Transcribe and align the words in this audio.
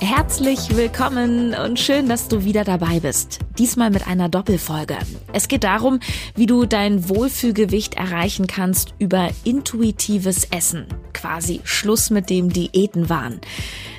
Herzlich 0.00 0.76
willkommen 0.76 1.54
und 1.54 1.80
schön, 1.80 2.08
dass 2.08 2.28
du 2.28 2.44
wieder 2.44 2.62
dabei 2.62 3.00
bist. 3.00 3.40
Diesmal 3.58 3.90
mit 3.90 4.06
einer 4.06 4.28
Doppelfolge. 4.28 4.96
Es 5.32 5.48
geht 5.48 5.64
darum, 5.64 5.98
wie 6.36 6.46
du 6.46 6.66
dein 6.66 7.08
Wohlfühlgewicht 7.08 7.94
erreichen 7.94 8.46
kannst 8.46 8.94
über 9.00 9.30
intuitives 9.42 10.44
Essen. 10.52 10.86
Quasi 11.12 11.60
Schluss 11.64 12.10
mit 12.10 12.30
dem 12.30 12.48
Diätenwahn. 12.50 13.40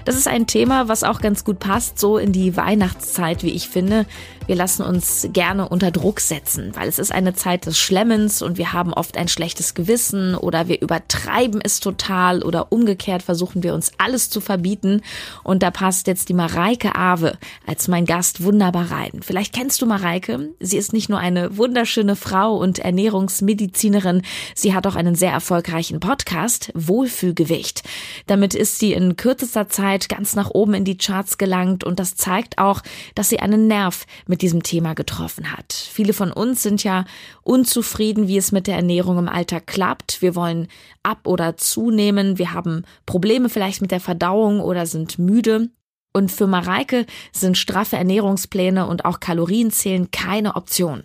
Das 0.06 0.16
ist 0.16 0.28
ein 0.28 0.48
Thema, 0.48 0.88
was 0.88 1.04
auch 1.04 1.22
ganz 1.22 1.44
gut 1.44 1.60
passt, 1.60 2.00
so 2.00 2.18
in 2.18 2.32
die 2.32 2.56
Weihnachtszeit, 2.56 3.44
wie 3.44 3.52
ich 3.52 3.70
finde. 3.70 4.06
Wir 4.48 4.56
lassen 4.56 4.82
uns 4.82 5.30
gerne 5.32 5.70
unter 5.70 5.92
Druck 5.92 6.20
setzen, 6.20 6.72
weil 6.74 6.90
es 6.90 6.98
ist 6.98 7.12
eine 7.12 7.36
Zeit 7.36 7.68
des 7.68 7.78
Schlemmens 7.78 8.42
und 8.42 8.58
wir 8.58 8.74
haben 8.74 8.94
oft 8.94 9.16
ein 9.16 9.28
schlechtes 9.28 9.76
Gewissen 9.76 10.34
oder 10.34 10.68
wir 10.68 10.82
übertreiben 10.82 11.62
es 11.64 11.80
total 11.80 12.42
oder 12.42 12.72
umgekehrt 12.72 13.22
versuchen 13.22 13.62
wir 13.62 13.76
uns 13.76 13.92
alles 14.00 14.32
zu 14.32 14.42
verbieten. 14.42 15.02
Und 15.44 15.62
da 15.62 15.70
passt 15.70 16.08
jetzt 16.08 16.30
die 16.30 16.34
Mareike 16.34 16.96
Awe 16.96 17.38
als 17.68 17.88
mein 17.88 18.08
Gast 18.08 18.44
wunderbar 18.44 18.90
rein. 18.90 19.20
Vielleicht 19.22 19.54
kennst 19.54 19.84
du 19.84 19.86
Mareike. 19.86 20.50
Sie 20.60 20.78
ist 20.78 20.94
nicht 20.94 21.10
nur 21.10 21.20
eine 21.20 21.58
wunderschöne 21.58 22.16
Frau 22.16 22.58
und 22.58 22.80
Ernährungsmedizinerin, 22.80 24.24
sie 24.56 24.74
hat 24.74 24.88
auch 24.88 24.96
einen 24.96 25.14
sehr 25.14 25.32
erfolgreichen 25.32 26.00
Podcast, 26.00 26.72
Wohlfühlgewicht. 26.74 27.84
Damit 28.26 28.56
ist 28.56 28.80
sie 28.80 28.94
in 28.94 29.16
kürzester 29.16 29.70
Zeit 29.70 29.89
Zeit 29.90 30.08
ganz 30.08 30.36
nach 30.36 30.52
oben 30.52 30.76
in 30.76 30.84
die 30.84 30.98
Charts 30.98 31.40
gelangt 31.40 31.84
und 31.84 32.00
das 32.00 32.16
zeigt 32.16 32.60
auch, 32.60 32.82
dass 33.16 33.30
sie 33.30 33.40
einen 33.40 33.68
Nerv 33.68 34.06
mit 34.28 34.44
diesem 34.44 34.62
Thema 34.62 34.94
getroffen 34.94 35.52
hat. 35.52 35.74
Viele 35.74 36.14
von 36.14 36.32
uns 36.32 36.62
sind 36.62 36.84
ja 36.84 37.06
unzufrieden, 37.42 38.28
wie 38.28 38.38
es 38.38 38.52
mit 38.52 38.68
der 38.68 38.76
Ernährung 38.76 39.18
im 39.18 39.28
Alltag 39.28 39.66
klappt. 39.66 40.22
Wir 40.22 40.36
wollen 40.36 40.68
ab 41.02 41.26
oder 41.26 41.58
zunehmen, 41.58 42.38
wir 42.38 42.54
haben 42.54 42.84
Probleme 43.08 43.50
vielleicht 43.50 43.82
mit 43.82 43.90
der 43.90 44.00
Verdauung 44.00 44.60
oder 44.60 44.86
sind 44.86 45.18
müde. 45.18 45.70
Und 46.12 46.32
für 46.32 46.48
Mareike 46.48 47.06
sind 47.32 47.56
straffe 47.56 47.96
Ernährungspläne 47.96 48.88
und 48.88 49.06
auch 49.06 49.20
Kalorienzählen 49.20 50.10
keine 50.10 50.56
Option. 50.56 51.04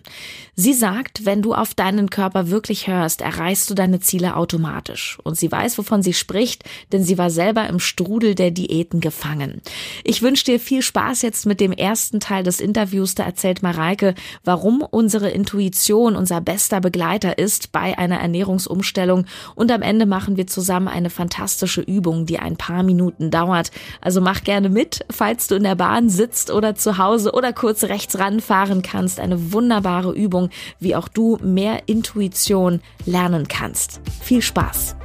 Sie 0.55 0.73
sagt, 0.73 1.25
wenn 1.25 1.43
du 1.43 1.53
auf 1.53 1.75
deinen 1.75 2.09
Körper 2.09 2.49
wirklich 2.49 2.87
hörst, 2.87 3.21
erreichst 3.21 3.69
du 3.69 3.75
deine 3.75 3.99
Ziele 3.99 4.35
automatisch. 4.35 5.19
Und 5.23 5.37
sie 5.37 5.51
weiß, 5.51 5.77
wovon 5.77 6.01
sie 6.01 6.13
spricht, 6.13 6.63
denn 6.91 7.03
sie 7.03 7.19
war 7.19 7.29
selber 7.29 7.67
im 7.67 7.79
Strudel 7.79 8.33
der 8.33 8.49
Diäten 8.49 8.99
gefangen. 8.99 9.61
Ich 10.03 10.23
wünsche 10.23 10.45
dir 10.45 10.59
viel 10.59 10.81
Spaß 10.81 11.21
jetzt 11.21 11.45
mit 11.45 11.59
dem 11.59 11.71
ersten 11.71 12.19
Teil 12.19 12.43
des 12.43 12.59
Interviews. 12.59 13.13
Da 13.13 13.25
erzählt 13.25 13.61
Mareike, 13.61 14.15
warum 14.43 14.81
unsere 14.81 15.29
Intuition 15.29 16.15
unser 16.15 16.41
bester 16.41 16.81
Begleiter 16.81 17.37
ist 17.37 17.71
bei 17.71 17.95
einer 17.95 18.21
Ernährungsumstellung. 18.21 19.27
Und 19.53 19.71
am 19.71 19.83
Ende 19.83 20.07
machen 20.07 20.35
wir 20.35 20.47
zusammen 20.47 20.87
eine 20.87 21.11
fantastische 21.11 21.81
Übung, 21.81 22.25
die 22.25 22.39
ein 22.39 22.57
paar 22.57 22.81
Minuten 22.81 23.29
dauert. 23.29 23.69
Also 24.01 24.19
mach 24.19 24.43
gerne 24.43 24.69
mit 24.69 24.94
falls 25.09 25.47
du 25.47 25.55
in 25.55 25.63
der 25.63 25.75
Bahn 25.75 26.09
sitzt 26.09 26.51
oder 26.51 26.75
zu 26.75 26.97
Hause 26.97 27.31
oder 27.33 27.53
kurz 27.53 27.83
rechts 27.83 28.19
ranfahren 28.19 28.81
kannst. 28.81 29.19
Eine 29.19 29.51
wunderbare 29.51 30.13
Übung, 30.13 30.49
wie 30.79 30.95
auch 30.95 31.07
du 31.07 31.37
mehr 31.41 31.87
Intuition 31.87 32.81
lernen 33.05 33.47
kannst. 33.47 34.01
Viel 34.21 34.41
Spaß! 34.41 34.95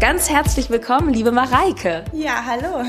Ganz 0.00 0.30
herzlich 0.30 0.70
willkommen, 0.70 1.12
liebe 1.12 1.32
Mareike. 1.32 2.04
Ja, 2.12 2.44
hallo. 2.46 2.84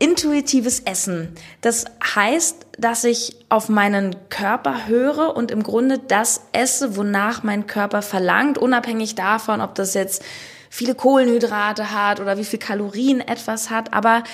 Intuitives 0.00 0.80
Essen. 0.80 1.34
Das 1.60 1.84
heißt, 2.14 2.66
dass 2.78 3.04
ich 3.04 3.36
auf 3.48 3.68
meinen 3.68 4.16
Körper 4.28 4.88
höre 4.88 5.36
und 5.36 5.50
im 5.52 5.62
Grunde 5.62 5.98
das 5.98 6.42
esse, 6.52 6.96
wonach 6.96 7.42
mein 7.44 7.66
Körper 7.66 8.02
verlangt, 8.02 8.58
unabhängig 8.58 9.14
davon, 9.14 9.60
ob 9.60 9.76
das 9.76 9.94
jetzt 9.94 10.24
viele 10.74 10.96
Kohlenhydrate 10.96 11.92
hat 11.92 12.18
oder 12.18 12.36
wie 12.36 12.44
viel 12.44 12.58
Kalorien 12.58 13.20
etwas 13.20 13.70
hat. 13.70 13.94
Aber 13.94 14.24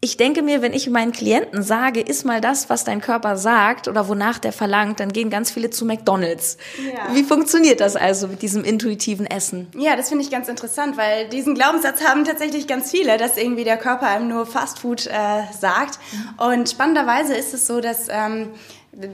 ich 0.00 0.16
denke 0.16 0.42
mir, 0.42 0.62
wenn 0.62 0.72
ich 0.72 0.88
meinen 0.88 1.10
Klienten 1.10 1.64
sage, 1.64 2.00
iss 2.00 2.22
mal 2.22 2.40
das, 2.40 2.70
was 2.70 2.84
dein 2.84 3.00
Körper 3.00 3.36
sagt 3.36 3.88
oder 3.88 4.06
wonach 4.06 4.38
der 4.38 4.52
verlangt, 4.52 5.00
dann 5.00 5.12
gehen 5.12 5.28
ganz 5.28 5.50
viele 5.50 5.70
zu 5.70 5.84
McDonald's. 5.84 6.56
Ja. 6.78 7.12
Wie 7.14 7.24
funktioniert 7.24 7.80
das 7.80 7.96
also 7.96 8.28
mit 8.28 8.42
diesem 8.42 8.62
intuitiven 8.62 9.26
Essen? 9.26 9.66
Ja, 9.76 9.96
das 9.96 10.08
finde 10.08 10.24
ich 10.24 10.30
ganz 10.30 10.46
interessant, 10.46 10.96
weil 10.96 11.28
diesen 11.28 11.56
Glaubenssatz 11.56 12.04
haben 12.04 12.24
tatsächlich 12.24 12.68
ganz 12.68 12.92
viele, 12.92 13.16
dass 13.16 13.36
irgendwie 13.36 13.64
der 13.64 13.76
Körper 13.76 14.06
einem 14.06 14.28
nur 14.28 14.46
Fastfood 14.46 15.08
äh, 15.08 15.10
sagt. 15.58 15.98
Mhm. 16.12 16.46
Und 16.46 16.70
spannenderweise 16.70 17.34
ist 17.34 17.54
es 17.54 17.66
so, 17.66 17.80
dass 17.80 18.06
ähm, 18.08 18.50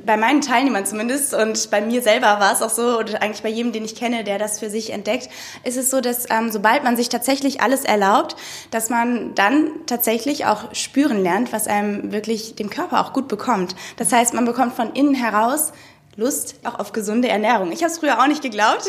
bei 0.05 0.17
meinen 0.17 0.41
Teilnehmern 0.41 0.87
zumindest 0.87 1.35
und 1.35 1.71
bei 1.71 1.81
mir 1.81 2.03
selber 2.03 2.41
war 2.41 2.53
es 2.53 2.63
auch 2.63 2.71
so, 2.71 2.99
oder 2.99 3.23
eigentlich 3.23 3.45
bei 3.45 3.49
jedem, 3.49 3.71
den 3.71 3.85
ich 3.85 3.95
kenne, 3.95 4.25
der 4.25 4.39
das 4.39 4.59
für 4.59 4.71
sich 4.71 4.91
entdeckt, 4.91 5.29
ist 5.63 5.77
es 5.77 5.91
so, 5.91 6.01
dass 6.01 6.29
ähm, 6.31 6.51
sobald 6.51 6.83
man 6.83 6.97
sich 6.97 7.09
tatsächlich 7.09 7.61
alles 7.61 7.85
erlaubt, 7.85 8.35
dass 8.73 8.91
man 8.91 9.37
dann 9.37 9.71
tatsächlich 9.87 10.47
auch 10.47 10.75
spüren 10.75 11.23
lernt, 11.23 11.53
was 11.53 11.69
einem 11.69 12.11
wirklich 12.11 12.57
dem 12.57 12.71
Körper 12.71 13.01
auch 13.01 13.13
gut 13.13 13.29
bekommt. 13.29 13.77
Das 13.97 14.13
heißt, 14.13 14.35
man 14.35 14.45
bekommt 14.45 14.75
von 14.75 14.93
innen 14.95 15.15
heraus 15.15 15.73
Lust 16.17 16.57
auch 16.65 16.81
auf 16.81 16.93
gesunde 16.93 17.29
Ernährung. 17.29 17.71
Ich 17.71 17.85
habe 17.85 17.93
es 17.93 17.99
früher 18.01 18.21
auch 18.21 18.27
nicht 18.27 18.43
geglaubt, 18.43 18.87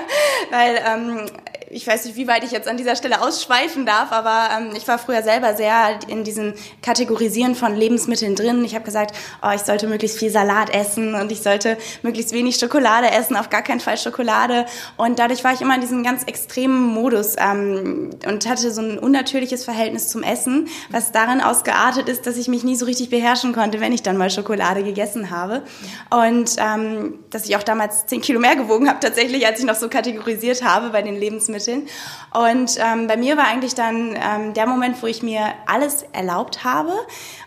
weil 0.50 0.80
ähm, 0.86 1.26
ich 1.72 1.86
weiß 1.86 2.04
nicht, 2.04 2.16
wie 2.16 2.26
weit 2.26 2.42
ich 2.42 2.50
jetzt 2.50 2.66
an 2.66 2.76
dieser 2.76 2.96
Stelle 2.96 3.22
ausschweifen 3.22 3.86
darf, 3.86 4.10
aber 4.10 4.48
ähm, 4.58 4.70
ich 4.76 4.88
war 4.88 4.98
früher 4.98 5.22
selber 5.22 5.54
sehr 5.54 6.00
in 6.08 6.24
diesen 6.24 6.54
Kategorisieren 6.82 7.54
von 7.54 7.76
Lebensmitteln 7.76 8.34
drin. 8.34 8.64
Ich 8.64 8.74
habe 8.74 8.84
gesagt, 8.84 9.16
oh, 9.40 9.50
ich 9.54 9.60
sollte 9.60 9.86
möglichst 9.86 10.18
viel 10.18 10.30
Salat 10.30 10.74
essen 10.74 11.14
und 11.14 11.30
ich 11.30 11.42
sollte 11.42 11.78
möglichst 12.02 12.32
wenig 12.32 12.56
Schokolade 12.56 13.10
essen, 13.12 13.36
auf 13.36 13.50
gar 13.50 13.62
keinen 13.62 13.78
Fall 13.78 13.96
Schokolade. 13.98 14.66
Und 14.96 15.20
dadurch 15.20 15.44
war 15.44 15.52
ich 15.52 15.60
immer 15.60 15.76
in 15.76 15.80
diesem 15.80 16.02
ganz 16.02 16.24
extremen 16.24 16.88
Modus 16.88 17.36
ähm, 17.38 18.10
und 18.26 18.48
hatte 18.48 18.72
so 18.72 18.82
ein 18.82 18.98
unnatürliches 18.98 19.64
Verhältnis 19.64 20.08
zum 20.08 20.24
Essen, 20.24 20.68
was 20.90 21.12
darin 21.12 21.40
ausgeartet 21.40 22.08
ist, 22.08 22.26
dass 22.26 22.36
ich 22.36 22.48
mich 22.48 22.64
nie 22.64 22.74
so 22.74 22.84
richtig 22.84 23.10
beherrschen 23.10 23.52
konnte, 23.52 23.80
wenn 23.80 23.92
ich 23.92 24.02
dann 24.02 24.16
mal 24.16 24.30
Schokolade 24.30 24.82
gegessen 24.82 25.30
habe. 25.30 25.62
Und 26.10 26.56
ähm, 26.58 27.20
dass 27.30 27.48
ich 27.48 27.56
auch 27.56 27.62
damals 27.62 28.06
zehn 28.06 28.20
Kilo 28.20 28.40
mehr 28.40 28.56
gewogen 28.56 28.88
habe 28.88 28.98
tatsächlich, 28.98 29.46
als 29.46 29.60
ich 29.60 29.66
noch 29.66 29.76
so 29.76 29.88
kategorisiert 29.88 30.64
habe 30.64 30.90
bei 30.90 31.02
den 31.02 31.14
Lebensmitteln 31.14 31.59
vermitteln. 31.60 31.88
Und 32.32 32.76
ähm, 32.78 33.06
bei 33.06 33.16
mir 33.16 33.36
war 33.36 33.46
eigentlich 33.46 33.74
dann 33.74 34.16
ähm, 34.16 34.54
der 34.54 34.66
Moment, 34.66 35.02
wo 35.02 35.06
ich 35.06 35.22
mir 35.22 35.52
alles 35.66 36.04
erlaubt 36.12 36.64
habe, 36.64 36.92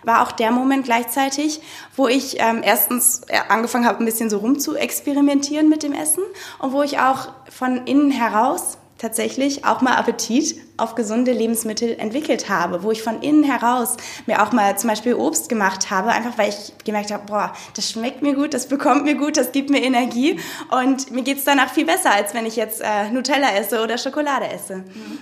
war 0.03 0.23
auch 0.23 0.31
der 0.31 0.51
Moment 0.51 0.85
gleichzeitig, 0.85 1.61
wo 1.95 2.07
ich 2.07 2.39
ähm, 2.39 2.61
erstens 2.63 3.21
äh, 3.27 3.39
angefangen 3.49 3.85
habe, 3.85 3.99
ein 3.99 4.05
bisschen 4.05 4.29
so 4.29 4.37
rum 4.37 4.59
zu 4.59 4.75
experimentieren 4.75 5.69
mit 5.69 5.83
dem 5.83 5.93
Essen 5.93 6.23
und 6.59 6.73
wo 6.73 6.81
ich 6.81 6.99
auch 6.99 7.29
von 7.49 7.85
innen 7.87 8.11
heraus 8.11 8.77
tatsächlich 9.03 9.65
auch 9.65 9.81
mal 9.81 9.95
Appetit 9.95 10.55
auf 10.77 10.95
gesunde 10.95 11.33
Lebensmittel 11.33 11.99
entwickelt 11.99 12.47
habe, 12.47 12.83
wo 12.83 12.91
ich 12.91 13.03
von 13.03 13.21
innen 13.21 13.43
heraus 13.43 13.97
mir 14.27 14.41
auch 14.41 14.53
mal 14.53 14.77
zum 14.77 14.89
Beispiel 14.89 15.13
Obst 15.13 15.49
gemacht 15.49 15.91
habe, 15.91 16.09
einfach 16.09 16.37
weil 16.37 16.49
ich 16.49 16.71
gemerkt 16.85 17.11
habe, 17.11 17.25
boah, 17.25 17.53
das 17.75 17.91
schmeckt 17.91 18.21
mir 18.21 18.33
gut, 18.33 18.53
das 18.53 18.67
bekommt 18.67 19.03
mir 19.03 19.15
gut, 19.15 19.35
das 19.35 19.51
gibt 19.51 19.69
mir 19.69 19.83
Energie 19.83 20.39
und 20.71 21.11
mir 21.11 21.23
geht's 21.23 21.43
danach 21.43 21.69
viel 21.69 21.85
besser, 21.85 22.13
als 22.13 22.33
wenn 22.33 22.45
ich 22.45 22.55
jetzt 22.55 22.81
äh, 22.81 23.09
Nutella 23.11 23.53
esse 23.57 23.83
oder 23.83 23.97
Schokolade 23.97 24.47
esse. 24.49 24.77
Mhm. 24.77 25.19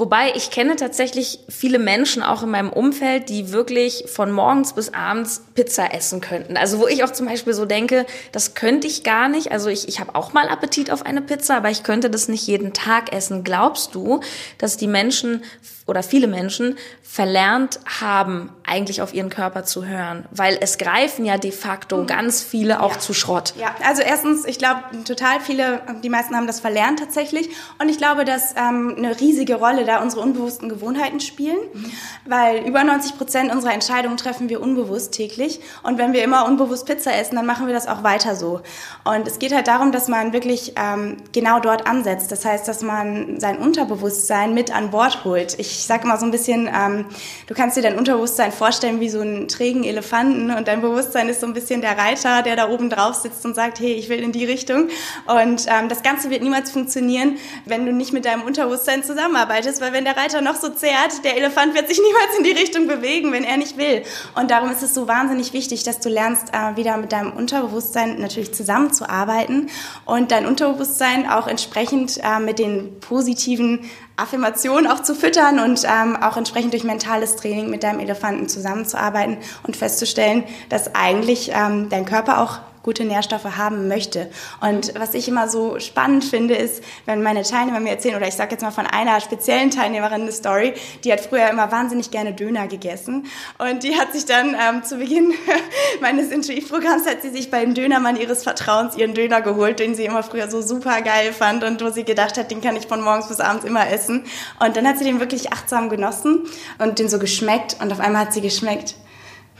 Wobei 0.00 0.32
ich 0.34 0.50
kenne 0.50 0.76
tatsächlich 0.76 1.40
viele 1.50 1.78
Menschen 1.78 2.22
auch 2.22 2.42
in 2.42 2.48
meinem 2.48 2.70
Umfeld, 2.70 3.28
die 3.28 3.52
wirklich 3.52 4.04
von 4.06 4.32
morgens 4.32 4.72
bis 4.72 4.94
abends 4.94 5.44
Pizza 5.54 5.92
essen 5.92 6.22
könnten. 6.22 6.56
Also 6.56 6.78
wo 6.78 6.86
ich 6.86 7.04
auch 7.04 7.12
zum 7.12 7.26
Beispiel 7.26 7.52
so 7.52 7.66
denke, 7.66 8.06
das 8.32 8.54
könnte 8.54 8.86
ich 8.86 9.02
gar 9.02 9.28
nicht. 9.28 9.52
Also 9.52 9.68
ich, 9.68 9.88
ich 9.88 10.00
habe 10.00 10.14
auch 10.14 10.32
mal 10.32 10.48
Appetit 10.48 10.90
auf 10.90 11.04
eine 11.04 11.20
Pizza, 11.20 11.58
aber 11.58 11.68
ich 11.68 11.82
könnte 11.82 12.08
das 12.08 12.28
nicht 12.28 12.46
jeden 12.46 12.72
Tag 12.72 13.12
essen. 13.12 13.44
Glaubst 13.44 13.94
du, 13.94 14.20
dass 14.56 14.78
die 14.78 14.86
Menschen 14.86 15.44
oder 15.90 16.02
viele 16.02 16.28
Menschen 16.28 16.78
verlernt 17.02 17.80
haben, 18.00 18.50
eigentlich 18.64 19.02
auf 19.02 19.12
ihren 19.12 19.28
Körper 19.28 19.64
zu 19.64 19.84
hören? 19.84 20.24
Weil 20.30 20.56
es 20.60 20.78
greifen 20.78 21.24
ja 21.24 21.36
de 21.36 21.50
facto 21.50 21.98
mhm. 21.98 22.06
ganz 22.06 22.42
viele 22.42 22.80
auch 22.80 22.92
ja. 22.92 22.98
zu 23.00 23.12
Schrott. 23.12 23.52
Ja, 23.58 23.74
also 23.84 24.02
erstens, 24.02 24.44
ich 24.44 24.58
glaube, 24.58 24.80
total 25.04 25.40
viele, 25.40 25.82
die 26.02 26.08
meisten 26.08 26.36
haben 26.36 26.46
das 26.46 26.60
verlernt 26.60 27.00
tatsächlich. 27.00 27.50
Und 27.80 27.88
ich 27.88 27.98
glaube, 27.98 28.24
dass 28.24 28.54
ähm, 28.56 28.94
eine 28.96 29.18
riesige 29.18 29.56
Rolle 29.56 29.84
da 29.84 30.00
unsere 30.00 30.22
unbewussten 30.22 30.68
Gewohnheiten 30.68 31.18
spielen, 31.18 31.58
mhm. 31.72 31.92
weil 32.24 32.64
über 32.64 32.84
90 32.84 33.18
Prozent 33.18 33.52
unserer 33.52 33.74
Entscheidungen 33.74 34.16
treffen 34.16 34.48
wir 34.48 34.60
unbewusst 34.60 35.12
täglich. 35.12 35.60
Und 35.82 35.98
wenn 35.98 36.12
wir 36.12 36.22
immer 36.22 36.46
unbewusst 36.46 36.86
Pizza 36.86 37.12
essen, 37.14 37.34
dann 37.34 37.46
machen 37.46 37.66
wir 37.66 37.74
das 37.74 37.88
auch 37.88 38.04
weiter 38.04 38.36
so. 38.36 38.60
Und 39.02 39.26
es 39.26 39.40
geht 39.40 39.52
halt 39.52 39.66
darum, 39.66 39.90
dass 39.90 40.06
man 40.06 40.32
wirklich 40.32 40.74
ähm, 40.76 41.16
genau 41.32 41.58
dort 41.58 41.88
ansetzt. 41.88 42.30
Das 42.30 42.44
heißt, 42.44 42.68
dass 42.68 42.82
man 42.82 43.40
sein 43.40 43.58
Unterbewusstsein 43.58 44.54
mit 44.54 44.72
an 44.72 44.90
Bord 44.90 45.24
holt. 45.24 45.58
Ich 45.58 45.79
sage 45.86 46.04
immer 46.04 46.18
so 46.18 46.24
ein 46.24 46.30
bisschen, 46.30 46.68
ähm, 46.68 47.06
du 47.46 47.54
kannst 47.54 47.76
dir 47.76 47.82
dein 47.82 47.98
Unterbewusstsein 47.98 48.52
vorstellen 48.52 49.00
wie 49.00 49.08
so 49.08 49.20
einen 49.20 49.48
trägen 49.48 49.84
Elefanten 49.84 50.50
und 50.50 50.68
dein 50.68 50.80
Bewusstsein 50.80 51.28
ist 51.28 51.40
so 51.40 51.46
ein 51.46 51.54
bisschen 51.54 51.80
der 51.80 51.96
Reiter, 51.96 52.42
der 52.42 52.56
da 52.56 52.68
oben 52.68 52.90
drauf 52.90 53.14
sitzt 53.14 53.44
und 53.44 53.54
sagt, 53.54 53.80
hey, 53.80 53.92
ich 53.92 54.08
will 54.08 54.20
in 54.20 54.32
die 54.32 54.44
Richtung. 54.44 54.88
Und 55.26 55.66
ähm, 55.68 55.88
das 55.88 56.02
Ganze 56.02 56.30
wird 56.30 56.42
niemals 56.42 56.70
funktionieren, 56.70 57.36
wenn 57.64 57.86
du 57.86 57.92
nicht 57.92 58.12
mit 58.12 58.24
deinem 58.24 58.42
Unterbewusstsein 58.42 59.04
zusammenarbeitest, 59.04 59.80
weil 59.80 59.92
wenn 59.92 60.04
der 60.04 60.16
Reiter 60.16 60.40
noch 60.40 60.56
so 60.56 60.68
zehrt, 60.68 61.24
der 61.24 61.36
Elefant 61.36 61.74
wird 61.74 61.88
sich 61.88 61.98
niemals 62.04 62.38
in 62.38 62.44
die 62.44 62.52
Richtung 62.52 62.86
bewegen, 62.86 63.32
wenn 63.32 63.44
er 63.44 63.56
nicht 63.56 63.76
will. 63.76 64.02
Und 64.34 64.50
darum 64.50 64.70
ist 64.70 64.82
es 64.82 64.94
so 64.94 65.08
wahnsinnig 65.08 65.52
wichtig, 65.52 65.82
dass 65.82 66.00
du 66.00 66.08
lernst, 66.08 66.48
äh, 66.52 66.76
wieder 66.76 66.96
mit 66.96 67.12
deinem 67.12 67.32
Unterbewusstsein 67.32 68.20
natürlich 68.20 68.52
zusammenzuarbeiten 68.52 69.70
und 70.04 70.30
dein 70.30 70.46
Unterbewusstsein 70.46 71.28
auch 71.28 71.46
entsprechend 71.46 72.18
äh, 72.22 72.40
mit 72.40 72.58
den 72.58 73.00
positiven 73.00 73.90
Affirmationen 74.20 74.90
auch 74.90 75.02
zu 75.02 75.14
füttern 75.14 75.58
und 75.60 75.84
ähm, 75.84 76.16
auch 76.16 76.36
entsprechend 76.36 76.72
durch 76.72 76.84
mentales 76.84 77.36
Training 77.36 77.70
mit 77.70 77.82
deinem 77.82 78.00
Elefanten 78.00 78.48
zusammenzuarbeiten 78.48 79.38
und 79.62 79.76
festzustellen, 79.76 80.44
dass 80.68 80.94
eigentlich 80.94 81.50
ähm, 81.54 81.88
dein 81.88 82.04
Körper 82.04 82.40
auch 82.40 82.58
gute 82.82 83.04
Nährstoffe 83.04 83.56
haben 83.56 83.88
möchte. 83.88 84.30
Und 84.60 84.94
was 84.98 85.14
ich 85.14 85.28
immer 85.28 85.48
so 85.48 85.78
spannend 85.78 86.24
finde, 86.24 86.54
ist, 86.54 86.82
wenn 87.06 87.22
meine 87.22 87.42
Teilnehmer 87.42 87.80
mir 87.80 87.90
erzählen, 87.90 88.16
oder 88.16 88.28
ich 88.28 88.34
sage 88.34 88.52
jetzt 88.52 88.62
mal 88.62 88.70
von 88.70 88.86
einer 88.86 89.20
speziellen 89.20 89.70
Teilnehmerin 89.70 90.22
eine 90.22 90.32
Story, 90.32 90.74
die 91.04 91.12
hat 91.12 91.20
früher 91.20 91.48
immer 91.48 91.70
wahnsinnig 91.70 92.10
gerne 92.10 92.32
Döner 92.32 92.66
gegessen. 92.68 93.26
Und 93.58 93.82
die 93.82 93.96
hat 93.96 94.12
sich 94.12 94.24
dann 94.24 94.54
ähm, 94.54 94.82
zu 94.82 94.96
Beginn 94.96 95.34
meines 96.00 96.30
Intuitivprogramms, 96.30 97.06
hat 97.06 97.22
sie 97.22 97.30
sich 97.30 97.50
beim 97.50 97.74
Dönermann 97.74 98.16
ihres 98.16 98.42
Vertrauens 98.42 98.96
ihren 98.96 99.14
Döner 99.14 99.42
geholt, 99.42 99.78
den 99.78 99.94
sie 99.94 100.04
immer 100.04 100.22
früher 100.22 100.50
so 100.50 100.62
super 100.62 101.02
geil 101.02 101.32
fand 101.32 101.64
und 101.64 101.82
wo 101.82 101.90
sie 101.90 102.04
gedacht 102.04 102.38
hat, 102.38 102.50
den 102.50 102.60
kann 102.60 102.76
ich 102.76 102.86
von 102.86 103.02
morgens 103.02 103.28
bis 103.28 103.40
abends 103.40 103.64
immer 103.64 103.88
essen. 103.90 104.24
Und 104.58 104.76
dann 104.76 104.86
hat 104.86 104.98
sie 104.98 105.04
den 105.04 105.20
wirklich 105.20 105.52
achtsam 105.52 105.88
genossen 105.88 106.44
und 106.78 106.98
den 106.98 107.08
so 107.08 107.18
geschmeckt 107.18 107.76
und 107.80 107.92
auf 107.92 108.00
einmal 108.00 108.26
hat 108.26 108.32
sie 108.32 108.40
geschmeckt, 108.40 108.94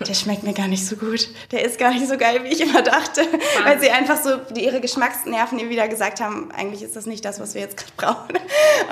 der 0.06 0.14
schmeckt 0.14 0.42
mir 0.42 0.54
gar 0.54 0.68
nicht 0.68 0.86
so 0.86 0.96
gut. 0.96 1.28
Der 1.52 1.64
ist 1.64 1.78
gar 1.78 1.90
nicht 1.90 2.08
so 2.08 2.16
geil, 2.16 2.40
wie 2.42 2.48
ich 2.48 2.60
immer 2.60 2.82
dachte. 2.82 3.20
Wahnsinn. 3.20 3.64
Weil 3.64 3.80
sie 3.80 3.90
einfach 3.90 4.16
so 4.22 4.30
ihre 4.58 4.80
Geschmacksnerven 4.80 5.58
ihr 5.58 5.68
wieder 5.68 5.88
gesagt 5.88 6.20
haben, 6.20 6.50
eigentlich 6.52 6.82
ist 6.82 6.96
das 6.96 7.06
nicht 7.06 7.24
das, 7.24 7.40
was 7.40 7.54
wir 7.54 7.60
jetzt 7.60 7.76
gerade 7.76 7.92
brauchen. 7.96 8.36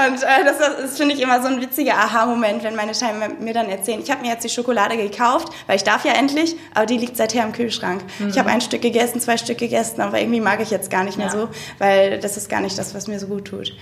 Und 0.07 0.23
äh, 0.23 0.45
das, 0.45 0.59
das 0.59 0.97
finde 0.97 1.15
ich 1.15 1.21
immer 1.21 1.41
so 1.41 1.49
ein 1.49 1.61
witziger 1.61 1.95
Aha-Moment, 1.95 2.63
wenn 2.63 2.77
meine 2.77 2.93
Teilnehmer 2.93 3.29
mir 3.41 3.55
dann 3.55 3.69
erzählen, 3.69 4.01
ich 4.03 4.11
habe 4.11 4.23
mir 4.23 4.33
jetzt 4.33 4.45
die 4.45 4.51
Schokolade 4.51 4.97
gekauft, 4.97 5.53
weil 5.67 5.77
ich 5.77 5.85
darf 5.85 6.05
ja 6.05 6.13
endlich, 6.13 6.57
aber 6.75 6.87
die 6.87 6.99
liegt 6.99 7.17
seither 7.17 7.45
im 7.45 7.53
Kühlschrank. 7.53 8.03
Mhm. 8.19 8.29
Ich 8.29 8.39
habe 8.39 8.51
ein 8.51 8.61
Stück 8.61 8.83
gegessen, 8.83 9.21
zwei 9.21 9.37
Stück 9.37 9.59
gegessen, 9.59 10.01
aber 10.01 10.21
irgendwie 10.21 10.41
mag 10.41 10.61
ich 10.61 10.71
jetzt 10.71 10.91
gar 10.91 11.05
nicht 11.05 11.17
mehr 11.17 11.29
ja. 11.29 11.33
so, 11.33 11.49
weil 11.79 12.19
das 12.21 12.37
ist 12.37 12.49
gar 12.49 12.61
nicht 12.61 12.79
das, 12.79 12.95
was 12.95 13.07
mir 13.07 13.19
so 13.19 13.27
gut 13.27 13.47
tut. 13.47 13.73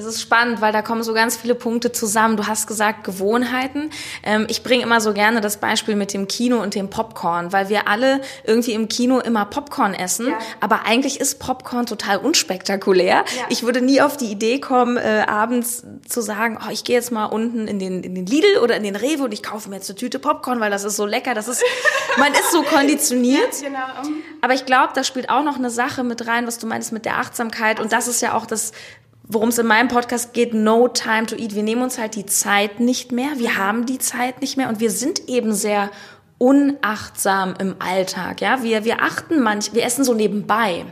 Das 0.00 0.14
ist 0.14 0.22
spannend, 0.22 0.62
weil 0.62 0.72
da 0.72 0.80
kommen 0.80 1.02
so 1.02 1.12
ganz 1.12 1.36
viele 1.36 1.54
Punkte 1.54 1.92
zusammen. 1.92 2.38
Du 2.38 2.46
hast 2.46 2.66
gesagt 2.66 3.04
Gewohnheiten. 3.04 3.90
Ähm, 4.22 4.46
ich 4.48 4.62
bringe 4.62 4.82
immer 4.82 4.98
so 5.02 5.12
gerne 5.12 5.42
das 5.42 5.58
Beispiel 5.58 5.94
mit 5.94 6.14
dem 6.14 6.26
Kino 6.26 6.62
und 6.62 6.74
dem 6.74 6.88
Popcorn, 6.88 7.52
weil 7.52 7.68
wir 7.68 7.86
alle 7.86 8.22
irgendwie 8.44 8.72
im 8.72 8.88
Kino 8.88 9.18
immer 9.18 9.44
Popcorn 9.44 9.92
essen, 9.92 10.28
ja. 10.28 10.38
aber 10.60 10.86
eigentlich 10.86 11.20
ist 11.20 11.38
Popcorn 11.38 11.84
total 11.84 12.16
unspektakulär. 12.16 13.16
Ja. 13.16 13.24
Ich 13.50 13.62
würde 13.62 13.82
nie 13.82 14.00
auf 14.00 14.16
die 14.16 14.32
Idee 14.32 14.58
kommen, 14.58 14.96
äh, 14.96 15.24
abends 15.26 15.84
zu 16.08 16.22
sagen, 16.22 16.58
oh, 16.66 16.70
ich 16.70 16.84
gehe 16.84 16.96
jetzt 16.96 17.12
mal 17.12 17.26
unten 17.26 17.68
in 17.68 17.78
den, 17.78 18.02
in 18.02 18.14
den 18.14 18.24
Lidl 18.24 18.56
oder 18.62 18.76
in 18.76 18.82
den 18.82 18.96
Rewe 18.96 19.24
und 19.24 19.34
ich 19.34 19.42
kaufe 19.42 19.68
mir 19.68 19.76
jetzt 19.76 19.90
eine 19.90 19.96
Tüte 19.96 20.18
Popcorn, 20.18 20.60
weil 20.60 20.70
das 20.70 20.84
ist 20.84 20.96
so 20.96 21.04
lecker. 21.04 21.34
Das 21.34 21.46
ist, 21.46 21.62
man 22.16 22.32
ist 22.32 22.52
so 22.52 22.62
konditioniert. 22.74 23.60
Ja, 23.60 23.68
genau. 23.68 24.16
Aber 24.40 24.54
ich 24.54 24.64
glaube, 24.64 24.94
da 24.94 25.04
spielt 25.04 25.28
auch 25.28 25.42
noch 25.42 25.56
eine 25.56 25.68
Sache 25.68 26.04
mit 26.04 26.26
rein, 26.26 26.46
was 26.46 26.56
du 26.56 26.66
meinst 26.66 26.90
mit 26.90 27.04
der 27.04 27.18
Achtsamkeit. 27.18 27.80
Und 27.80 27.92
das 27.92 28.08
ist 28.08 28.22
ja 28.22 28.32
auch 28.32 28.46
das 28.46 28.72
worum 29.32 29.50
es 29.50 29.58
in 29.58 29.66
meinem 29.66 29.88
Podcast 29.88 30.34
geht, 30.34 30.54
No 30.54 30.88
Time 30.88 31.26
to 31.26 31.36
Eat. 31.36 31.54
Wir 31.54 31.62
nehmen 31.62 31.82
uns 31.82 31.98
halt 31.98 32.16
die 32.16 32.26
Zeit 32.26 32.80
nicht 32.80 33.12
mehr, 33.12 33.30
wir 33.36 33.56
haben 33.56 33.86
die 33.86 33.98
Zeit 33.98 34.40
nicht 34.40 34.56
mehr 34.56 34.68
und 34.68 34.80
wir 34.80 34.90
sind 34.90 35.28
eben 35.28 35.54
sehr 35.54 35.90
unachtsam 36.38 37.54
im 37.58 37.76
Alltag, 37.80 38.40
ja? 38.40 38.62
Wir, 38.62 38.84
wir 38.84 39.02
achten 39.02 39.42
manch, 39.42 39.74
wir 39.74 39.84
essen 39.84 40.04
so 40.04 40.14
nebenbei. 40.14 40.86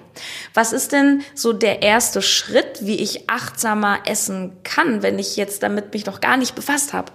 Was 0.52 0.74
ist 0.74 0.92
denn 0.92 1.22
so 1.34 1.54
der 1.54 1.80
erste 1.82 2.20
Schritt, 2.20 2.80
wie 2.82 2.96
ich 2.96 3.30
achtsamer 3.30 4.00
essen 4.04 4.58
kann, 4.62 5.02
wenn 5.02 5.18
ich 5.18 5.36
jetzt 5.36 5.62
damit 5.62 5.94
mich 5.94 6.04
noch 6.04 6.20
gar 6.20 6.36
nicht 6.36 6.54
befasst 6.54 6.92
habe? 6.92 7.12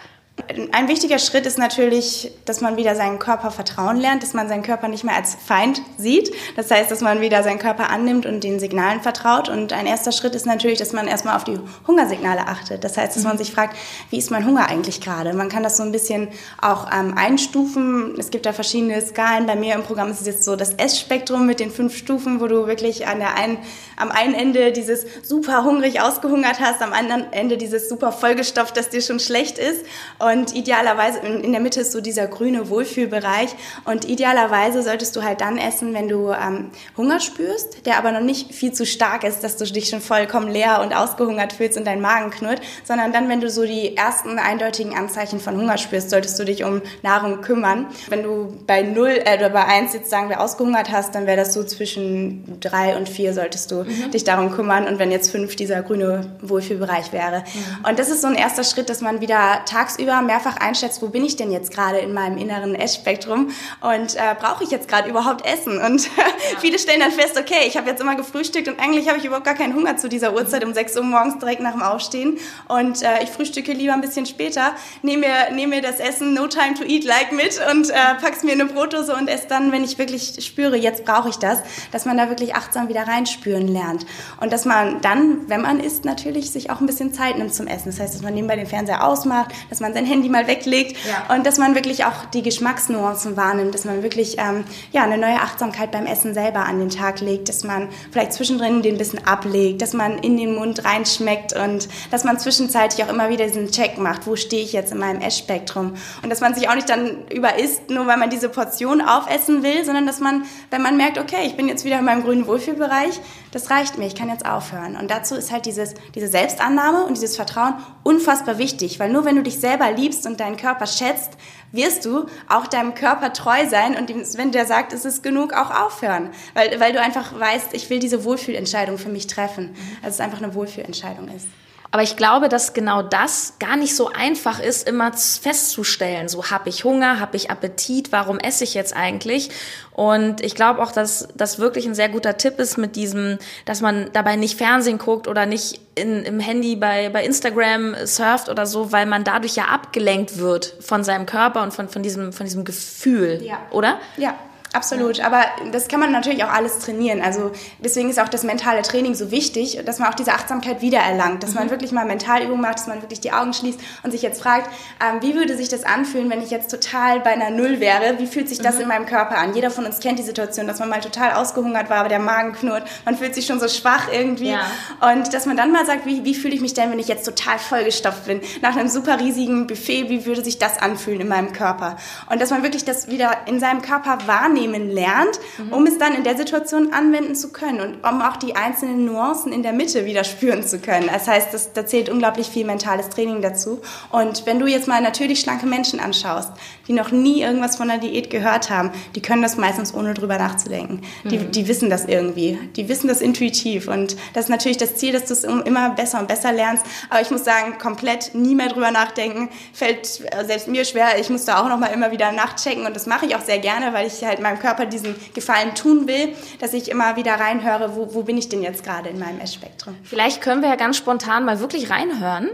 Ein 0.71 0.87
wichtiger 0.87 1.19
Schritt 1.19 1.45
ist 1.45 1.59
natürlich, 1.59 2.31
dass 2.45 2.59
man 2.59 2.75
wieder 2.75 2.95
seinen 2.95 3.19
Körper 3.19 3.51
vertrauen 3.51 3.97
lernt, 3.97 4.23
dass 4.23 4.33
man 4.33 4.47
seinen 4.47 4.63
Körper 4.63 4.87
nicht 4.87 5.03
mehr 5.03 5.15
als 5.15 5.35
Feind 5.35 5.79
sieht. 5.97 6.33
Das 6.55 6.71
heißt, 6.71 6.89
dass 6.89 7.01
man 7.01 7.21
wieder 7.21 7.43
seinen 7.43 7.59
Körper 7.59 7.91
annimmt 7.91 8.25
und 8.25 8.43
den 8.43 8.59
Signalen 8.59 9.01
vertraut. 9.01 9.47
Und 9.47 9.73
ein 9.73 9.85
erster 9.85 10.11
Schritt 10.11 10.33
ist 10.33 10.47
natürlich, 10.47 10.79
dass 10.79 10.91
man 10.91 11.07
erstmal 11.07 11.35
auf 11.35 11.43
die 11.43 11.59
Hungersignale 11.85 12.47
achtet. 12.47 12.83
Das 12.83 12.97
heißt, 12.97 13.15
dass 13.15 13.23
man 13.23 13.33
mhm. 13.33 13.37
sich 13.37 13.51
fragt, 13.51 13.77
wie 14.09 14.17
ist 14.17 14.31
mein 14.31 14.45
Hunger 14.45 14.67
eigentlich 14.67 15.01
gerade? 15.01 15.33
Man 15.33 15.49
kann 15.49 15.61
das 15.61 15.77
so 15.77 15.83
ein 15.83 15.91
bisschen 15.91 16.29
auch 16.59 16.89
ähm, 16.91 17.15
einstufen. 17.15 18.15
Es 18.17 18.31
gibt 18.31 18.47
da 18.47 18.53
verschiedene 18.53 18.99
Skalen. 19.01 19.45
Bei 19.45 19.55
mir 19.55 19.75
im 19.75 19.83
Programm 19.83 20.09
ist 20.09 20.21
es 20.21 20.27
jetzt 20.27 20.45
so 20.45 20.55
das 20.55 20.73
S-Spektrum 20.73 21.45
mit 21.45 21.59
den 21.59 21.69
fünf 21.69 21.95
Stufen, 21.95 22.41
wo 22.41 22.47
du 22.47 22.65
wirklich 22.65 23.05
an 23.05 23.19
der 23.19 23.35
einen, 23.35 23.59
am 23.97 24.09
einen 24.09 24.33
Ende 24.33 24.71
dieses 24.71 25.05
super 25.21 25.63
hungrig 25.63 26.01
ausgehungert 26.01 26.59
hast, 26.59 26.81
am 26.81 26.91
anderen 26.91 27.31
Ende 27.31 27.57
dieses 27.57 27.87
super 27.87 28.11
vollgestopft, 28.11 28.75
dass 28.75 28.89
dir 28.89 29.01
schon 29.01 29.19
schlecht 29.19 29.59
ist. 29.59 29.85
Und 30.23 30.55
idealerweise, 30.55 31.19
in 31.19 31.51
der 31.51 31.61
Mitte 31.61 31.81
ist 31.81 31.91
so 31.91 32.01
dieser 32.01 32.27
grüne 32.27 32.69
Wohlfühlbereich. 32.69 33.55
Und 33.85 34.05
idealerweise 34.05 34.81
solltest 34.81 35.15
du 35.15 35.23
halt 35.23 35.41
dann 35.41 35.57
essen, 35.57 35.93
wenn 35.93 36.07
du 36.07 36.31
ähm, 36.31 36.71
Hunger 36.97 37.19
spürst, 37.19 37.85
der 37.85 37.97
aber 37.97 38.11
noch 38.11 38.21
nicht 38.21 38.53
viel 38.53 38.71
zu 38.71 38.85
stark 38.85 39.23
ist, 39.23 39.43
dass 39.43 39.57
du 39.57 39.65
dich 39.65 39.89
schon 39.89 40.01
vollkommen 40.01 40.49
leer 40.49 40.81
und 40.81 40.93
ausgehungert 40.93 41.53
fühlst 41.53 41.77
und 41.77 41.85
dein 41.85 42.01
Magen 42.01 42.31
knurrt, 42.31 42.61
sondern 42.83 43.11
dann, 43.11 43.29
wenn 43.29 43.41
du 43.41 43.49
so 43.49 43.63
die 43.65 43.97
ersten 43.97 44.39
eindeutigen 44.39 44.95
Anzeichen 44.95 45.39
von 45.39 45.57
Hunger 45.57 45.77
spürst, 45.77 46.09
solltest 46.09 46.39
du 46.39 46.45
dich 46.45 46.63
um 46.63 46.81
Nahrung 47.01 47.41
kümmern. 47.41 47.87
Wenn 48.09 48.23
du 48.23 48.57
bei 48.65 48.81
0 48.81 49.09
äh, 49.25 49.37
oder 49.37 49.49
bei 49.49 49.65
1 49.65 49.93
jetzt 49.93 50.09
sagen 50.09 50.29
wir 50.29 50.39
ausgehungert 50.39 50.91
hast, 50.91 51.15
dann 51.15 51.25
wäre 51.25 51.37
das 51.37 51.53
so 51.53 51.63
zwischen 51.63 52.59
3 52.59 52.97
und 52.97 53.09
4 53.09 53.33
solltest 53.33 53.71
du 53.71 53.83
mhm. 53.83 54.11
dich 54.11 54.23
darum 54.23 54.51
kümmern. 54.51 54.87
Und 54.87 54.99
wenn 54.99 55.11
jetzt 55.11 55.31
5 55.31 55.55
dieser 55.55 55.81
grüne 55.81 56.37
Wohlfühlbereich 56.41 57.11
wäre. 57.11 57.39
Mhm. 57.39 57.89
Und 57.89 57.99
das 57.99 58.09
ist 58.09 58.21
so 58.21 58.27
ein 58.27 58.35
erster 58.35 58.63
Schritt, 58.63 58.89
dass 58.89 59.01
man 59.01 59.21
wieder 59.21 59.61
tagsüber 59.65 60.12
selber 60.13 60.25
mehrfach 60.25 60.57
einschätzt, 60.57 61.01
wo 61.01 61.07
bin 61.07 61.23
ich 61.23 61.35
denn 61.35 61.51
jetzt 61.51 61.71
gerade 61.71 61.97
in 61.97 62.13
meinem 62.13 62.37
inneren 62.37 62.75
Essspektrum 62.75 63.49
und 63.81 64.15
äh, 64.15 64.35
brauche 64.39 64.63
ich 64.63 64.71
jetzt 64.71 64.87
gerade 64.87 65.09
überhaupt 65.09 65.45
Essen? 65.45 65.79
Und 65.79 66.05
ja. 66.17 66.23
viele 66.59 66.77
stellen 66.79 66.99
dann 66.99 67.11
fest, 67.11 67.37
okay, 67.37 67.67
ich 67.67 67.77
habe 67.77 67.89
jetzt 67.89 68.01
immer 68.01 68.15
gefrühstückt 68.15 68.67
und 68.67 68.79
eigentlich 68.79 69.07
habe 69.07 69.17
ich 69.17 69.25
überhaupt 69.25 69.45
gar 69.45 69.55
keinen 69.55 69.75
Hunger 69.75 69.97
zu 69.97 70.09
dieser 70.09 70.33
Uhrzeit 70.33 70.63
um 70.63 70.73
6 70.73 70.97
Uhr 70.97 71.03
morgens 71.03 71.39
direkt 71.39 71.61
nach 71.61 71.71
dem 71.71 71.81
Aufstehen 71.81 72.37
und 72.67 73.01
äh, 73.01 73.23
ich 73.23 73.29
frühstücke 73.29 73.73
lieber 73.73 73.93
ein 73.93 74.01
bisschen 74.01 74.25
später, 74.25 74.73
nehme 75.01 75.27
mir, 75.27 75.55
nehme 75.55 75.75
mir 75.75 75.81
das 75.81 75.99
Essen 75.99 76.33
No 76.33 76.47
Time 76.47 76.75
to 76.75 76.83
Eat 76.83 77.03
like 77.03 77.31
mit 77.31 77.59
und 77.71 77.89
äh, 77.89 77.93
pack's 78.21 78.43
mir 78.43 78.53
in 78.53 78.61
eine 78.61 78.71
Brotdose 78.71 79.15
und 79.15 79.27
esse 79.27 79.47
dann, 79.47 79.71
wenn 79.71 79.83
ich 79.83 79.97
wirklich 79.97 80.35
spüre, 80.45 80.77
jetzt 80.77 81.05
brauche 81.05 81.29
ich 81.29 81.37
das, 81.37 81.59
dass 81.91 82.05
man 82.05 82.17
da 82.17 82.29
wirklich 82.29 82.55
achtsam 82.55 82.87
wieder 82.87 83.07
reinspüren 83.07 83.67
lernt 83.67 84.05
und 84.39 84.53
dass 84.53 84.65
man 84.65 85.01
dann, 85.01 85.49
wenn 85.49 85.61
man 85.61 85.79
isst, 85.79 86.05
natürlich 86.05 86.51
sich 86.51 86.69
auch 86.69 86.79
ein 86.79 86.85
bisschen 86.85 87.13
Zeit 87.13 87.37
nimmt 87.37 87.53
zum 87.53 87.67
Essen. 87.67 87.85
Das 87.85 87.99
heißt, 87.99 88.13
dass 88.13 88.21
man 88.21 88.33
nebenbei 88.33 88.55
den 88.55 88.67
Fernseher 88.67 89.05
ausmacht, 89.07 89.53
dass 89.69 89.79
man 89.79 89.93
sein 89.93 90.02
Handy 90.05 90.29
mal 90.29 90.47
weglegt 90.47 90.97
ja. 91.05 91.33
und 91.35 91.45
dass 91.45 91.57
man 91.57 91.75
wirklich 91.75 92.05
auch 92.05 92.25
die 92.33 92.41
Geschmacksnuancen 92.41 93.37
wahrnimmt, 93.37 93.73
dass 93.73 93.85
man 93.85 94.03
wirklich 94.03 94.37
ähm, 94.37 94.63
ja, 94.91 95.03
eine 95.03 95.17
neue 95.17 95.39
Achtsamkeit 95.39 95.91
beim 95.91 96.05
Essen 96.05 96.33
selber 96.33 96.65
an 96.65 96.79
den 96.79 96.89
Tag 96.89 97.19
legt, 97.21 97.49
dass 97.49 97.63
man 97.63 97.89
vielleicht 98.11 98.33
zwischendrin 98.33 98.81
den 98.81 98.97
bisschen 98.97 99.25
ablegt, 99.25 99.81
dass 99.81 99.93
man 99.93 100.17
in 100.19 100.37
den 100.37 100.55
Mund 100.55 100.83
reinschmeckt 100.85 101.53
und 101.53 101.87
dass 102.11 102.23
man 102.23 102.39
zwischenzeitlich 102.39 103.05
auch 103.05 103.09
immer 103.09 103.29
wieder 103.29 103.45
diesen 103.45 103.71
Check 103.71 103.97
macht, 103.97 104.27
wo 104.27 104.35
stehe 104.35 104.63
ich 104.63 104.73
jetzt 104.73 104.91
in 104.91 104.99
meinem 104.99 105.21
Essspektrum 105.21 105.93
und 106.21 106.29
dass 106.29 106.41
man 106.41 106.53
sich 106.53 106.69
auch 106.69 106.75
nicht 106.75 106.89
dann 106.89 107.27
überisst, 107.29 107.89
nur 107.89 108.07
weil 108.07 108.17
man 108.17 108.29
diese 108.29 108.49
Portion 108.49 109.01
aufessen 109.01 109.63
will, 109.63 109.83
sondern 109.83 110.07
dass 110.07 110.19
man, 110.19 110.43
wenn 110.69 110.81
man 110.81 110.97
merkt, 110.97 111.17
okay, 111.17 111.45
ich 111.45 111.55
bin 111.55 111.67
jetzt 111.67 111.85
wieder 111.85 111.99
in 111.99 112.05
meinem 112.05 112.23
grünen 112.23 112.47
Wohlfühlbereich, 112.47 113.19
das 113.53 113.69
reicht 113.69 113.99
mir, 113.99 114.07
ich 114.07 114.15
kann 114.15 114.29
jetzt 114.29 114.47
aufhören. 114.47 114.95
Und 114.95 115.11
dazu 115.11 115.35
ist 115.35 115.51
halt 115.51 115.67
dieses, 115.67 115.93
diese 116.15 116.27
Selbstannahme 116.27 117.05
und 117.05 117.15
dieses 117.15 117.35
Vertrauen 117.35 117.75
unfassbar 118.01 118.57
wichtig, 118.57 118.99
weil 118.99 119.11
nur 119.11 119.25
wenn 119.25 119.35
du 119.35 119.43
dich 119.43 119.59
selber 119.59 119.91
liebst 119.91 120.25
und 120.25 120.39
deinen 120.39 120.57
Körper 120.57 120.87
schätzt, 120.87 121.33
wirst 121.71 122.03
du 122.05 122.25
auch 122.49 122.65
deinem 122.65 122.95
Körper 122.95 123.31
treu 123.31 123.69
sein 123.69 123.95
und 123.95 124.09
wenn 124.37 124.51
der 124.51 124.65
sagt, 124.65 124.91
es 124.91 125.05
ist 125.05 125.21
genug, 125.21 125.53
auch 125.53 125.69
aufhören. 125.69 126.31
Weil, 126.55 126.79
weil 126.79 126.93
du 126.93 126.99
einfach 126.99 127.39
weißt, 127.39 127.75
ich 127.75 127.91
will 127.91 127.99
diese 127.99 128.23
Wohlfühlentscheidung 128.23 128.97
für 128.97 129.09
mich 129.09 129.27
treffen. 129.27 129.75
Also 130.01 130.15
es 130.15 130.19
einfach 130.19 130.41
eine 130.41 130.55
Wohlfühlentscheidung 130.55 131.27
ist. 131.27 131.47
Aber 131.93 132.01
ich 132.01 132.17
glaube, 132.17 132.49
dass 132.49 132.73
genau 132.73 133.03
das 133.03 133.53
gar 133.59 133.75
nicht 133.75 133.95
so 133.95 134.09
einfach 134.09 134.59
ist, 134.59 134.89
immer 134.89 135.13
festzustellen. 135.13 136.27
So 136.27 136.49
habe 136.49 136.69
ich 136.69 136.83
Hunger, 136.85 137.19
habe 137.19 137.37
ich 137.37 137.51
Appetit, 137.51 138.11
warum 138.11 138.39
esse 138.39 138.63
ich 138.63 138.73
jetzt 138.73 138.95
eigentlich? 138.95 139.51
Und 139.91 140.41
ich 140.41 140.55
glaube 140.55 140.81
auch, 140.81 140.91
dass 140.91 141.27
das 141.35 141.59
wirklich 141.59 141.85
ein 141.85 141.93
sehr 141.93 142.09
guter 142.09 142.35
Tipp 142.35 142.57
ist 142.57 142.79
mit 142.79 142.95
diesem, 142.95 143.37
dass 143.65 143.81
man 143.81 144.09
dabei 144.11 144.37
nicht 144.37 144.57
Fernsehen 144.57 144.97
guckt 144.97 145.27
oder 145.27 145.45
nicht 145.45 145.81
in, 145.93 146.23
im 146.23 146.39
Handy 146.39 146.75
bei, 146.75 147.09
bei 147.09 147.23
Instagram 147.23 147.95
surft 148.07 148.49
oder 148.49 148.65
so, 148.65 148.91
weil 148.91 149.05
man 149.05 149.23
dadurch 149.23 149.55
ja 149.55 149.65
abgelenkt 149.65 150.39
wird 150.39 150.75
von 150.79 151.03
seinem 151.03 151.27
Körper 151.27 151.61
und 151.61 151.75
von, 151.75 151.89
von, 151.89 152.01
diesem, 152.01 152.33
von 152.33 152.47
diesem 152.47 152.63
Gefühl, 152.63 153.39
ja. 153.43 153.59
oder? 153.69 153.99
Ja, 154.17 154.35
Absolut, 154.73 155.19
aber 155.19 155.45
das 155.71 155.87
kann 155.87 155.99
man 155.99 156.11
natürlich 156.11 156.43
auch 156.43 156.51
alles 156.51 156.79
trainieren. 156.79 157.21
Also 157.21 157.51
deswegen 157.77 158.09
ist 158.09 158.19
auch 158.19 158.27
das 158.27 158.43
mentale 158.43 158.81
Training 158.81 159.13
so 159.13 159.29
wichtig, 159.29 159.79
dass 159.85 159.99
man 159.99 160.09
auch 160.09 160.15
diese 160.15 160.33
Achtsamkeit 160.33 160.81
wiedererlangt, 160.81 161.43
dass 161.43 161.51
mhm. 161.51 161.59
man 161.59 161.69
wirklich 161.69 161.91
mal 161.91 162.05
Mentalübungen 162.05 162.59
macht, 162.59 162.79
dass 162.79 162.87
man 162.87 163.03
wirklich 163.03 163.21
die 163.21 163.31
Augen 163.31 163.53
schließt 163.53 163.79
und 164.01 164.09
sich 164.09 164.23
jetzt 164.23 164.41
fragt, 164.41 164.67
ähm, 164.99 165.21
wie 165.21 165.35
würde 165.35 165.55
sich 165.57 165.69
das 165.69 165.83
anfühlen, 165.83 166.27
wenn 166.31 166.41
ich 166.41 166.49
jetzt 166.49 166.71
total 166.71 167.19
bei 167.19 167.29
einer 167.29 167.51
Null 167.51 167.79
wäre? 167.79 168.17
Wie 168.17 168.25
fühlt 168.25 168.49
sich 168.49 168.61
das 168.61 168.75
mhm. 168.75 168.81
in 168.81 168.87
meinem 168.87 169.05
Körper 169.05 169.37
an? 169.37 169.53
Jeder 169.53 169.69
von 169.69 169.85
uns 169.85 169.99
kennt 169.99 170.17
die 170.17 170.23
Situation, 170.23 170.65
dass 170.65 170.79
man 170.79 170.89
mal 170.89 171.01
total 171.01 171.33
ausgehungert 171.33 171.91
war, 171.91 171.97
aber 171.97 172.09
der 172.09 172.17
Magen 172.17 172.53
knurrt, 172.53 172.89
man 173.05 173.15
fühlt 173.15 173.35
sich 173.35 173.45
schon 173.45 173.59
so 173.59 173.67
schwach 173.67 174.07
irgendwie. 174.11 174.49
Ja. 174.49 174.65
Und 175.01 175.35
dass 175.35 175.45
man 175.45 175.55
dann 175.55 175.71
mal 175.71 175.85
sagt, 175.85 176.07
wie, 176.07 176.25
wie 176.25 176.33
fühle 176.33 176.55
ich 176.55 176.61
mich 176.61 176.73
denn, 176.73 176.89
wenn 176.89 176.99
ich 176.99 177.07
jetzt 177.07 177.25
total 177.25 177.59
vollgestopft 177.59 178.25
bin? 178.25 178.41
Nach 178.63 178.75
einem 178.75 178.89
super 178.89 179.19
riesigen 179.19 179.67
Buffet, 179.67 180.09
wie 180.09 180.25
würde 180.25 180.43
sich 180.43 180.57
das 180.57 180.79
anfühlen 180.79 181.21
in 181.21 181.27
meinem 181.27 181.53
Körper? 181.53 181.97
Und 182.31 182.41
dass 182.41 182.49
man 182.49 182.63
wirklich 182.63 182.85
das 182.85 183.07
wieder 183.07 183.37
in 183.45 183.59
seinem 183.59 183.83
Körper 183.83 184.17
wahrnimmt 184.25 184.62
wahrnehmen 184.63 184.89
lernt, 184.89 185.39
mhm. 185.57 185.73
um 185.73 185.85
es 185.85 185.97
dann 185.97 186.15
in 186.15 186.23
der 186.23 186.37
Situation 186.37 186.93
anwenden 186.93 187.35
zu 187.35 187.51
können 187.51 187.81
und 187.81 188.07
um 188.07 188.21
auch 188.21 188.37
die 188.37 188.55
einzelnen 188.55 189.05
Nuancen 189.05 189.51
in 189.51 189.63
der 189.63 189.73
Mitte 189.73 190.05
wieder 190.05 190.23
spüren 190.23 190.63
zu 190.63 190.79
können. 190.79 191.09
Das 191.11 191.27
heißt, 191.27 191.53
das, 191.53 191.73
da 191.73 191.85
zählt 191.85 192.09
unglaublich 192.09 192.47
viel 192.47 192.65
mentales 192.65 193.09
Training 193.09 193.41
dazu. 193.41 193.81
Und 194.11 194.45
wenn 194.45 194.59
du 194.59 194.67
jetzt 194.67 194.87
mal 194.87 195.01
natürlich 195.01 195.39
schlanke 195.39 195.65
Menschen 195.65 195.99
anschaust, 195.99 196.51
die 196.87 196.93
noch 196.93 197.11
nie 197.11 197.41
irgendwas 197.41 197.75
von 197.75 197.87
der 197.87 197.97
Diät 197.97 198.29
gehört 198.29 198.69
haben, 198.69 198.91
die 199.15 199.21
können 199.21 199.41
das 199.41 199.57
meistens 199.57 199.93
ohne 199.93 200.13
drüber 200.13 200.37
nachzudenken. 200.37 201.01
Mhm. 201.23 201.29
Die, 201.29 201.37
die 201.37 201.67
wissen 201.67 201.89
das 201.89 202.05
irgendwie. 202.05 202.57
Die 202.75 202.89
wissen 202.89 203.07
das 203.07 203.21
intuitiv. 203.21 203.87
Und 203.87 204.15
das 204.33 204.45
ist 204.45 204.49
natürlich 204.49 204.77
das 204.77 204.95
Ziel, 204.95 205.13
dass 205.13 205.25
du 205.25 205.33
es 205.33 205.43
immer 205.43 205.89
besser 205.91 206.19
und 206.19 206.27
besser 206.27 206.51
lernst. 206.51 206.85
Aber 207.09 207.21
ich 207.21 207.31
muss 207.31 207.43
sagen, 207.43 207.77
komplett 207.77 208.33
nie 208.33 208.55
mehr 208.55 208.69
drüber 208.69 208.91
nachdenken, 208.91 209.49
fällt 209.73 210.05
selbst 210.05 210.67
mir 210.67 210.85
schwer. 210.85 211.19
Ich 211.19 211.29
muss 211.29 211.45
da 211.45 211.61
auch 211.61 211.69
noch 211.69 211.79
mal 211.79 211.87
immer 211.87 212.11
wieder 212.11 212.31
nachchecken. 212.31 212.85
Und 212.85 212.95
das 212.95 213.05
mache 213.05 213.25
ich 213.25 213.35
auch 213.35 213.41
sehr 213.41 213.59
gerne, 213.59 213.93
weil 213.93 214.07
ich 214.07 214.23
halt 214.23 214.39
meinem 214.53 214.61
Körper 214.61 214.85
diesen 214.85 215.15
Gefallen 215.33 215.75
tun 215.75 216.07
will, 216.07 216.35
dass 216.59 216.73
ich 216.73 216.89
immer 216.89 217.15
wieder 217.15 217.35
reinhöre, 217.35 217.95
wo, 217.95 218.13
wo 218.13 218.23
bin 218.23 218.37
ich 218.37 218.49
denn 218.49 218.61
jetzt 218.61 218.83
gerade 218.83 219.09
in 219.09 219.19
meinem 219.19 219.39
Essspektrum. 219.39 219.95
Vielleicht 220.03 220.41
können 220.41 220.61
wir 220.61 220.69
ja 220.69 220.75
ganz 220.75 220.97
spontan 220.97 221.45
mal 221.45 221.59
wirklich 221.59 221.89
reinhören 221.89 222.49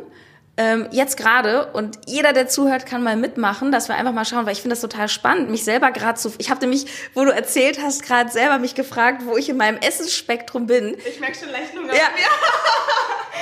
ähm, 0.59 0.89
jetzt 0.91 1.15
gerade 1.15 1.67
und 1.71 1.99
jeder, 2.05 2.33
der 2.33 2.49
zuhört, 2.49 2.85
kann 2.85 3.01
mal 3.01 3.15
mitmachen, 3.15 3.71
dass 3.71 3.87
wir 3.87 3.95
einfach 3.95 4.11
mal 4.11 4.25
schauen, 4.25 4.45
weil 4.45 4.51
ich 4.51 4.61
finde 4.61 4.73
das 4.73 4.81
total 4.81 5.07
spannend, 5.07 5.49
mich 5.49 5.63
selber 5.63 5.91
gerade 5.91 6.19
zu. 6.19 6.33
Ich 6.37 6.49
habe 6.49 6.59
nämlich, 6.59 6.85
wo 7.13 7.23
du 7.23 7.31
erzählt 7.31 7.79
hast, 7.81 8.03
gerade 8.03 8.29
selber 8.29 8.59
mich 8.59 8.75
gefragt, 8.75 9.21
wo 9.25 9.37
ich 9.37 9.47
in 9.47 9.55
meinem 9.55 9.77
Essensspektrum 9.77 10.67
bin. 10.67 10.97
Ich 11.07 11.19
merke 11.21 11.37
schon 11.37 11.49
leicht 11.49 11.73
Hunger. 11.73 11.95
Ja. 11.95 12.01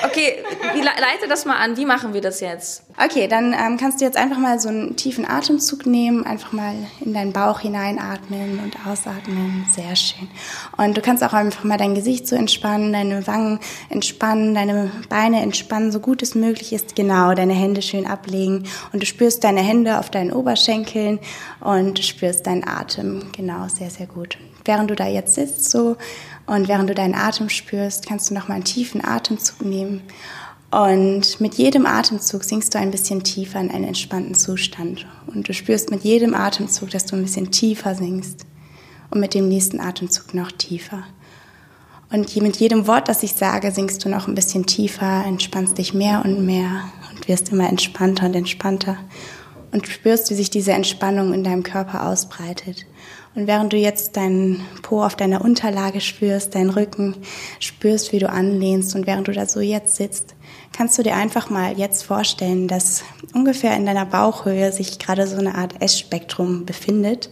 Okay, 0.04 0.44
leite 1.00 1.28
das 1.28 1.46
mal 1.46 1.58
an. 1.58 1.78
Wie 1.78 1.86
machen 1.86 2.14
wir 2.14 2.22
das 2.22 2.40
jetzt? 2.40 2.84
Okay, 3.04 3.28
dann 3.28 3.54
ähm, 3.54 3.78
kannst 3.78 4.02
du 4.02 4.06
jetzt 4.06 4.18
einfach 4.18 4.40
mal 4.40 4.60
so 4.60 4.70
einen 4.70 4.96
tiefen 4.96 5.28
Atemzug 5.28 5.86
nehmen, 5.86 6.26
einfach 6.26 6.52
mal 6.52 6.74
in 7.00 7.14
deinen 7.14 7.32
Bauch 7.32 7.60
hineinatmen 7.60 8.60
und 8.64 8.76
ausatmen. 8.88 9.68
Sehr 9.76 9.96
schön. 9.96 10.28
Und 10.78 10.98
du 10.98 11.02
kannst 11.02 11.24
auch 11.24 11.34
einfach 11.34 11.64
mal 11.64 11.78
dein 11.78 11.94
Gesicht 11.94 12.28
so 12.28 12.36
entspannen, 12.36 12.92
deine 12.92 13.28
Wangen 13.28 13.60
entspannen, 13.90 14.56
deine 14.56 14.92
Beine 15.10 15.42
entspannen, 15.42 15.92
so 15.92 16.00
gut 16.00 16.24
es 16.24 16.34
möglich 16.34 16.74
ist. 16.74 16.96
Genau, 16.96 17.34
deine 17.36 17.54
Hände 17.54 17.82
schön 17.84 18.08
ablegen 18.08 18.64
und 18.94 19.02
du 19.02 19.06
spürst 19.06 19.44
deine 19.44 19.62
Hände 19.62 20.00
auf 20.00 20.10
deinen 20.10 20.32
Oberschenkeln 20.32 21.20
und 21.60 22.00
spürst 22.04 22.48
deinen 22.48 22.68
Atem. 22.68 23.32
Genau, 23.36 23.68
sehr, 23.68 23.92
sehr 23.92 24.08
gut. 24.08 24.38
Während 24.66 24.90
du 24.90 24.96
da 24.96 25.08
jetzt 25.08 25.36
sitzt 25.36 25.70
so 25.70 25.96
und 26.46 26.68
während 26.68 26.90
du 26.90 26.96
deinen 26.96 27.16
Atem 27.16 27.50
spürst, 27.50 28.08
kannst 28.08 28.30
du 28.30 28.34
noch 28.34 28.48
mal 28.48 28.56
einen 28.56 28.64
tiefen 28.64 29.06
Atemzug 29.06 29.62
nehmen. 29.62 30.02
Und 30.70 31.40
mit 31.40 31.56
jedem 31.56 31.86
Atemzug 31.86 32.44
sinkst 32.44 32.74
du 32.74 32.80
ein 32.80 32.92
bisschen 32.92 33.24
tiefer 33.24 33.60
in 33.60 33.72
einen 33.72 33.86
entspannten 33.86 34.36
Zustand. 34.36 35.06
Und 35.28 35.48
du 35.48 35.54
spürst 35.54 35.92
mit 35.92 36.04
jedem 36.04 36.34
Atemzug, 36.34 36.90
dass 36.90 37.06
du 37.06 37.16
ein 37.16 37.24
bisschen 37.24 37.52
tiefer 37.52 37.96
sinkst. 37.96 38.46
Und 39.10 39.22
mit 39.22 39.34
dem 39.34 39.48
nächsten 39.48 39.80
Atemzug 39.80 40.34
noch 40.34 40.52
tiefer. 40.52 41.04
Und 42.12 42.36
mit 42.38 42.58
jedem 42.58 42.88
Wort, 42.88 43.08
das 43.08 43.24
ich 43.24 43.34
sage, 43.34 43.72
sinkst 43.72 44.04
du 44.04 44.10
noch 44.10 44.28
ein 44.28 44.36
bisschen 44.36 44.66
tiefer, 44.66 45.24
entspannst 45.26 45.78
dich 45.78 45.94
mehr 45.94 46.24
und 46.24 46.46
mehr 46.46 46.84
und 47.12 47.28
wirst 47.28 47.50
immer 47.50 47.68
entspannter 47.68 48.28
und 48.28 48.36
entspannter 48.36 48.98
und 49.72 49.88
spürst, 49.88 50.30
wie 50.30 50.36
sich 50.36 50.50
diese 50.50 50.72
Entspannung 50.72 51.34
in 51.34 51.44
deinem 51.44 51.64
Körper 51.64 52.08
ausbreitet. 52.08 52.86
Und 53.36 53.48
während 53.48 53.74
du 53.74 53.78
jetzt 53.78 54.16
deinen 54.16 54.66
Po 54.82 55.04
auf 55.04 55.16
deiner 55.16 55.42
Unterlage 55.42 56.00
spürst, 56.00 56.56
deinen 56.56 56.70
Rücken 56.70 57.16
spürst, 57.60 58.14
wie 58.14 58.20
du 58.20 58.30
anlehnst 58.30 58.96
und 58.96 59.06
während 59.06 59.28
du 59.28 59.34
da 59.34 59.46
so 59.46 59.60
jetzt 59.60 59.98
sitzt, 59.98 60.34
kannst 60.78 60.98
du 60.98 61.04
dir 61.04 61.16
einfach 61.16 61.50
mal 61.50 61.78
jetzt 61.78 62.04
vorstellen, 62.04 62.68
dass 62.68 63.04
ungefähr 63.34 63.76
in 63.76 63.88
deiner 63.88 64.06
Bauchhöhe 64.06 64.72
sich 64.72 65.00
gerade 65.00 65.26
so 65.26 65.38
eine 65.38 65.56
Art 65.56 65.82
S-Spektrum 65.82 66.66
befindet 66.66 67.32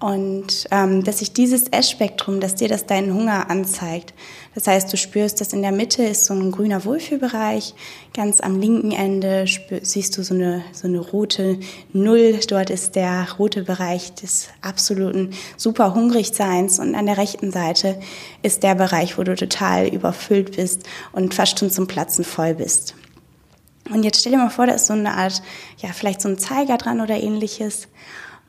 und 0.00 0.66
ähm, 0.70 1.04
dass 1.04 1.18
sich 1.18 1.34
dieses 1.34 1.68
S-Spektrum, 1.68 2.40
dass 2.40 2.54
dir 2.54 2.68
das 2.68 2.86
deinen 2.86 3.12
Hunger 3.12 3.50
anzeigt. 3.50 4.14
Das 4.54 4.66
heißt, 4.66 4.90
du 4.90 4.96
spürst, 4.96 5.42
dass 5.42 5.52
in 5.52 5.60
der 5.60 5.72
Mitte 5.72 6.02
ist 6.02 6.24
so 6.24 6.32
ein 6.32 6.50
grüner 6.50 6.86
Wohlfühlbereich, 6.86 7.74
ganz 8.14 8.40
am 8.40 8.58
linken 8.58 8.92
Ende 8.92 9.46
spür, 9.46 9.80
siehst 9.82 10.16
du 10.16 10.24
so 10.24 10.32
eine, 10.32 10.64
so 10.72 10.88
eine 10.88 11.00
rote 11.00 11.60
Null, 11.92 12.40
dort 12.48 12.70
ist 12.70 12.96
der 12.96 13.26
rote 13.38 13.62
Bereich 13.62 14.14
des 14.14 14.48
absoluten 14.62 15.34
super 15.58 15.94
Hungrigseins 15.94 16.78
und 16.78 16.94
an 16.94 17.04
der 17.04 17.18
rechten 17.18 17.52
Seite 17.52 18.00
ist 18.42 18.62
der 18.62 18.76
Bereich, 18.76 19.18
wo 19.18 19.22
du 19.22 19.36
total 19.36 19.86
überfüllt 19.86 20.56
bist 20.56 20.82
und 21.12 21.34
fast 21.34 21.58
schon 21.58 21.70
zum 21.70 21.86
Platzen 21.86 22.24
voll 22.24 22.54
bist. 22.54 22.94
Und 23.92 24.04
jetzt 24.04 24.20
stell 24.20 24.32
dir 24.32 24.38
mal 24.38 24.50
vor, 24.50 24.66
da 24.66 24.74
ist 24.74 24.86
so 24.86 24.94
eine 24.94 25.12
Art, 25.12 25.42
ja, 25.78 25.90
vielleicht 25.92 26.22
so 26.22 26.28
ein 26.28 26.38
Zeiger 26.38 26.78
dran 26.78 27.02
oder 27.02 27.20
ähnliches. 27.20 27.88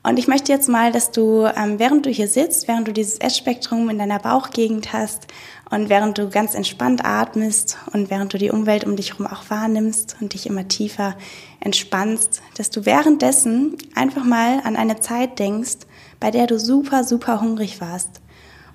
Und 0.04 0.18
ich 0.18 0.26
möchte 0.26 0.50
jetzt 0.50 0.68
mal, 0.68 0.90
dass 0.90 1.12
du, 1.12 1.44
ähm, 1.44 1.78
während 1.78 2.06
du 2.06 2.10
hier 2.10 2.26
sitzt, 2.26 2.66
während 2.66 2.88
du 2.88 2.92
dieses 2.92 3.18
Essspektrum 3.18 3.88
in 3.88 3.98
deiner 3.98 4.18
Bauchgegend 4.18 4.92
hast 4.92 5.28
und 5.70 5.88
während 5.88 6.18
du 6.18 6.28
ganz 6.28 6.54
entspannt 6.54 7.04
atmest 7.04 7.78
und 7.92 8.10
während 8.10 8.34
du 8.34 8.38
die 8.38 8.50
Umwelt 8.50 8.84
um 8.84 8.96
dich 8.96 9.12
herum 9.12 9.28
auch 9.28 9.48
wahrnimmst 9.48 10.16
und 10.20 10.34
dich 10.34 10.46
immer 10.46 10.66
tiefer 10.66 11.14
entspannst, 11.60 12.42
dass 12.56 12.70
du 12.70 12.84
währenddessen 12.84 13.76
einfach 13.94 14.24
mal 14.24 14.60
an 14.64 14.74
eine 14.74 14.98
Zeit 14.98 15.38
denkst, 15.38 15.86
bei 16.18 16.32
der 16.32 16.48
du 16.48 16.58
super, 16.58 17.04
super 17.04 17.40
hungrig 17.40 17.80
warst 17.80 18.21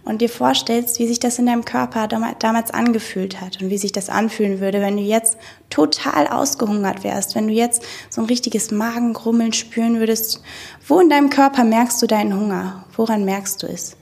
und 0.07 0.21
dir 0.21 0.29
vorstellst, 0.29 0.99
wie 0.99 1.07
sich 1.07 1.19
das 1.19 1.37
in 1.37 1.47
deinem 1.47 1.65
Körper 1.65 2.07
damals 2.07 2.71
angefühlt 2.71 3.41
hat 3.41 3.61
und 3.61 3.69
wie 3.69 3.77
sich 3.77 3.91
das 3.91 4.07
anfühlen 4.07 4.61
würde, 4.61 4.79
wenn 4.79 4.95
du 4.95 5.03
jetzt 5.03 5.37
total 5.69 6.27
ausgehungert 6.27 7.03
wärst, 7.03 7.35
wenn 7.35 7.49
du 7.49 7.53
jetzt 7.53 7.83
so 8.09 8.21
ein 8.21 8.27
richtiges 8.27 8.71
Magengrummeln 8.71 9.51
spüren 9.51 9.99
würdest. 9.99 10.41
Wo 10.87 11.01
in 11.01 11.09
deinem 11.09 11.29
Körper 11.29 11.65
merkst 11.65 12.01
du 12.01 12.07
deinen 12.07 12.33
Hunger? 12.33 12.85
Woran 12.95 13.25
merkst 13.25 13.61
du 13.61 13.67
es? 13.67 13.97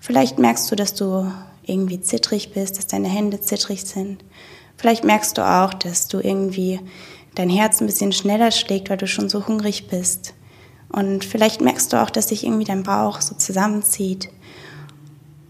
Vielleicht 0.00 0.38
merkst 0.38 0.70
du, 0.70 0.76
dass 0.76 0.94
du 0.94 1.30
irgendwie 1.62 2.00
zittrig 2.00 2.52
bist, 2.54 2.78
dass 2.78 2.86
deine 2.86 3.08
Hände 3.08 3.38
zittrig 3.38 3.84
sind. 3.84 4.24
Vielleicht 4.78 5.04
merkst 5.04 5.36
du 5.36 5.46
auch, 5.46 5.74
dass 5.74 6.08
du 6.08 6.20
irgendwie 6.20 6.80
dein 7.34 7.50
Herz 7.50 7.82
ein 7.82 7.86
bisschen 7.86 8.12
schneller 8.12 8.50
schlägt, 8.50 8.88
weil 8.88 8.96
du 8.96 9.06
schon 9.06 9.28
so 9.28 9.46
hungrig 9.46 9.88
bist. 9.88 10.32
Und 10.88 11.22
vielleicht 11.22 11.60
merkst 11.60 11.92
du 11.92 12.02
auch, 12.02 12.08
dass 12.08 12.28
sich 12.28 12.44
irgendwie 12.44 12.64
dein 12.64 12.82
Bauch 12.82 13.20
so 13.20 13.34
zusammenzieht. 13.34 14.30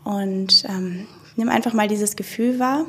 Und 0.04 0.64
ähm, 0.68 1.06
nimm 1.36 1.48
einfach 1.48 1.72
mal 1.72 1.88
dieses 1.88 2.16
Gefühl 2.16 2.58
wahr 2.58 2.84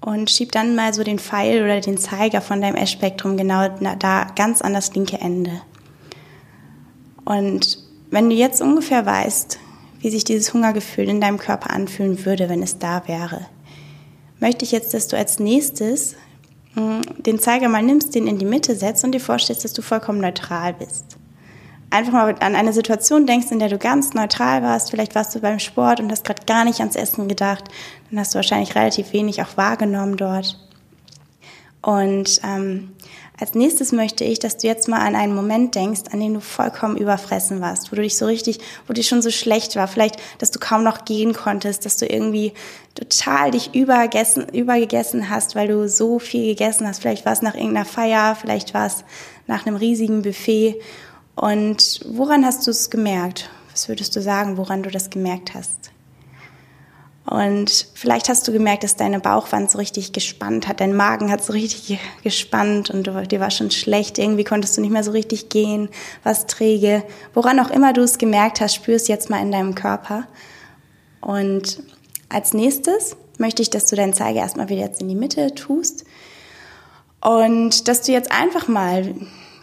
und 0.00 0.30
schieb 0.30 0.52
dann 0.52 0.74
mal 0.74 0.92
so 0.92 1.04
den 1.04 1.18
Pfeil 1.18 1.62
oder 1.62 1.80
den 1.80 1.98
Zeiger 1.98 2.40
von 2.40 2.60
deinem 2.60 2.76
Essspektrum 2.76 3.36
genau 3.36 3.68
da 3.98 4.26
ganz 4.36 4.62
an 4.62 4.74
das 4.74 4.94
linke 4.94 5.18
Ende. 5.18 5.62
Und 7.24 7.78
wenn 8.10 8.30
du 8.30 8.36
jetzt 8.36 8.60
ungefähr 8.60 9.04
weißt, 9.04 9.58
wie 10.00 10.10
sich 10.10 10.24
dieses 10.24 10.52
Hungergefühl 10.52 11.08
in 11.08 11.20
deinem 11.20 11.38
Körper 11.38 11.70
anfühlen 11.70 12.24
würde, 12.24 12.48
wenn 12.48 12.62
es 12.62 12.78
da 12.78 13.06
wäre, 13.08 13.46
möchte 14.38 14.64
ich 14.64 14.72
jetzt, 14.72 14.94
dass 14.94 15.08
du 15.08 15.16
als 15.16 15.38
nächstes 15.38 16.14
hm, 16.74 17.00
den 17.18 17.40
Zeiger 17.40 17.68
mal 17.68 17.82
nimmst, 17.82 18.14
den 18.14 18.26
in 18.26 18.38
die 18.38 18.44
Mitte 18.44 18.76
setzt 18.76 19.02
und 19.02 19.12
dir 19.12 19.20
vorstellst, 19.20 19.64
dass 19.64 19.72
du 19.72 19.82
vollkommen 19.82 20.20
neutral 20.20 20.74
bist 20.74 21.15
einfach 21.96 22.12
mal 22.12 22.34
an 22.40 22.54
eine 22.54 22.72
Situation 22.72 23.26
denkst, 23.26 23.50
in 23.50 23.58
der 23.58 23.68
du 23.68 23.78
ganz 23.78 24.14
neutral 24.14 24.62
warst, 24.62 24.90
vielleicht 24.90 25.14
warst 25.14 25.34
du 25.34 25.40
beim 25.40 25.58
Sport 25.58 26.00
und 26.00 26.10
hast 26.10 26.24
gerade 26.24 26.44
gar 26.46 26.64
nicht 26.64 26.80
ans 26.80 26.96
Essen 26.96 27.28
gedacht, 27.28 27.64
dann 28.10 28.20
hast 28.20 28.34
du 28.34 28.36
wahrscheinlich 28.36 28.74
relativ 28.74 29.12
wenig 29.12 29.42
auch 29.42 29.56
wahrgenommen 29.56 30.16
dort. 30.16 30.58
Und 31.82 32.40
ähm, 32.44 32.92
als 33.38 33.54
nächstes 33.54 33.92
möchte 33.92 34.24
ich, 34.24 34.38
dass 34.38 34.56
du 34.56 34.66
jetzt 34.66 34.88
mal 34.88 35.00
an 35.00 35.14
einen 35.14 35.34
Moment 35.34 35.74
denkst, 35.74 36.02
an 36.10 36.20
dem 36.20 36.34
du 36.34 36.40
vollkommen 36.40 36.96
überfressen 36.96 37.60
warst, 37.60 37.92
wo 37.92 37.96
du 37.96 38.02
dich 38.02 38.16
so 38.16 38.24
richtig, 38.24 38.60
wo 38.86 38.94
dir 38.94 39.02
schon 39.02 39.20
so 39.20 39.30
schlecht 39.30 39.76
war, 39.76 39.88
vielleicht, 39.88 40.16
dass 40.38 40.50
du 40.50 40.58
kaum 40.58 40.82
noch 40.82 41.04
gehen 41.04 41.34
konntest, 41.34 41.84
dass 41.84 41.98
du 41.98 42.06
irgendwie 42.06 42.54
total 42.94 43.50
dich 43.50 43.74
übergessen, 43.74 44.48
übergegessen 44.48 45.28
hast, 45.28 45.54
weil 45.54 45.68
du 45.68 45.86
so 45.88 46.18
viel 46.18 46.46
gegessen 46.46 46.88
hast. 46.88 47.02
Vielleicht 47.02 47.26
war 47.26 47.34
es 47.34 47.42
nach 47.42 47.54
irgendeiner 47.54 47.84
Feier, 47.84 48.36
vielleicht 48.40 48.72
war 48.72 48.86
es 48.86 49.04
nach 49.46 49.66
einem 49.66 49.76
riesigen 49.76 50.22
Buffet. 50.22 50.80
Und 51.36 52.00
woran 52.08 52.44
hast 52.44 52.66
du 52.66 52.70
es 52.70 52.90
gemerkt? 52.90 53.50
Was 53.70 53.88
würdest 53.88 54.16
du 54.16 54.22
sagen, 54.22 54.56
woran 54.56 54.82
du 54.82 54.90
das 54.90 55.10
gemerkt 55.10 55.54
hast? 55.54 55.92
Und 57.26 57.88
vielleicht 57.94 58.28
hast 58.28 58.46
du 58.46 58.52
gemerkt, 58.52 58.84
dass 58.84 58.96
deine 58.96 59.18
Bauchwand 59.18 59.68
so 59.70 59.78
richtig 59.78 60.12
gespannt 60.12 60.68
hat, 60.68 60.80
dein 60.80 60.94
Magen 60.94 61.30
hat 61.30 61.44
so 61.44 61.52
richtig 61.52 61.98
gespannt 62.22 62.88
und 62.88 63.06
du, 63.06 63.26
dir 63.26 63.40
war 63.40 63.50
schon 63.50 63.72
schlecht, 63.72 64.18
irgendwie 64.18 64.44
konntest 64.44 64.76
du 64.76 64.80
nicht 64.80 64.92
mehr 64.92 65.02
so 65.02 65.10
richtig 65.10 65.48
gehen, 65.48 65.88
was 66.22 66.46
träge. 66.46 67.02
Woran 67.34 67.58
auch 67.58 67.70
immer 67.70 67.92
du 67.92 68.02
es 68.02 68.18
gemerkt 68.18 68.60
hast, 68.60 68.76
spürst 68.76 69.08
jetzt 69.08 69.28
mal 69.28 69.42
in 69.42 69.50
deinem 69.50 69.74
Körper. 69.74 70.28
Und 71.20 71.82
als 72.28 72.54
nächstes 72.54 73.16
möchte 73.38 73.60
ich, 73.60 73.70
dass 73.70 73.86
du 73.86 73.96
deinen 73.96 74.14
Zeiger 74.14 74.38
erstmal 74.38 74.68
wieder 74.68 74.82
jetzt 74.82 75.02
in 75.02 75.08
die 75.08 75.16
Mitte 75.16 75.52
tust 75.54 76.04
und 77.20 77.88
dass 77.88 78.02
du 78.02 78.12
jetzt 78.12 78.30
einfach 78.30 78.68
mal 78.68 79.14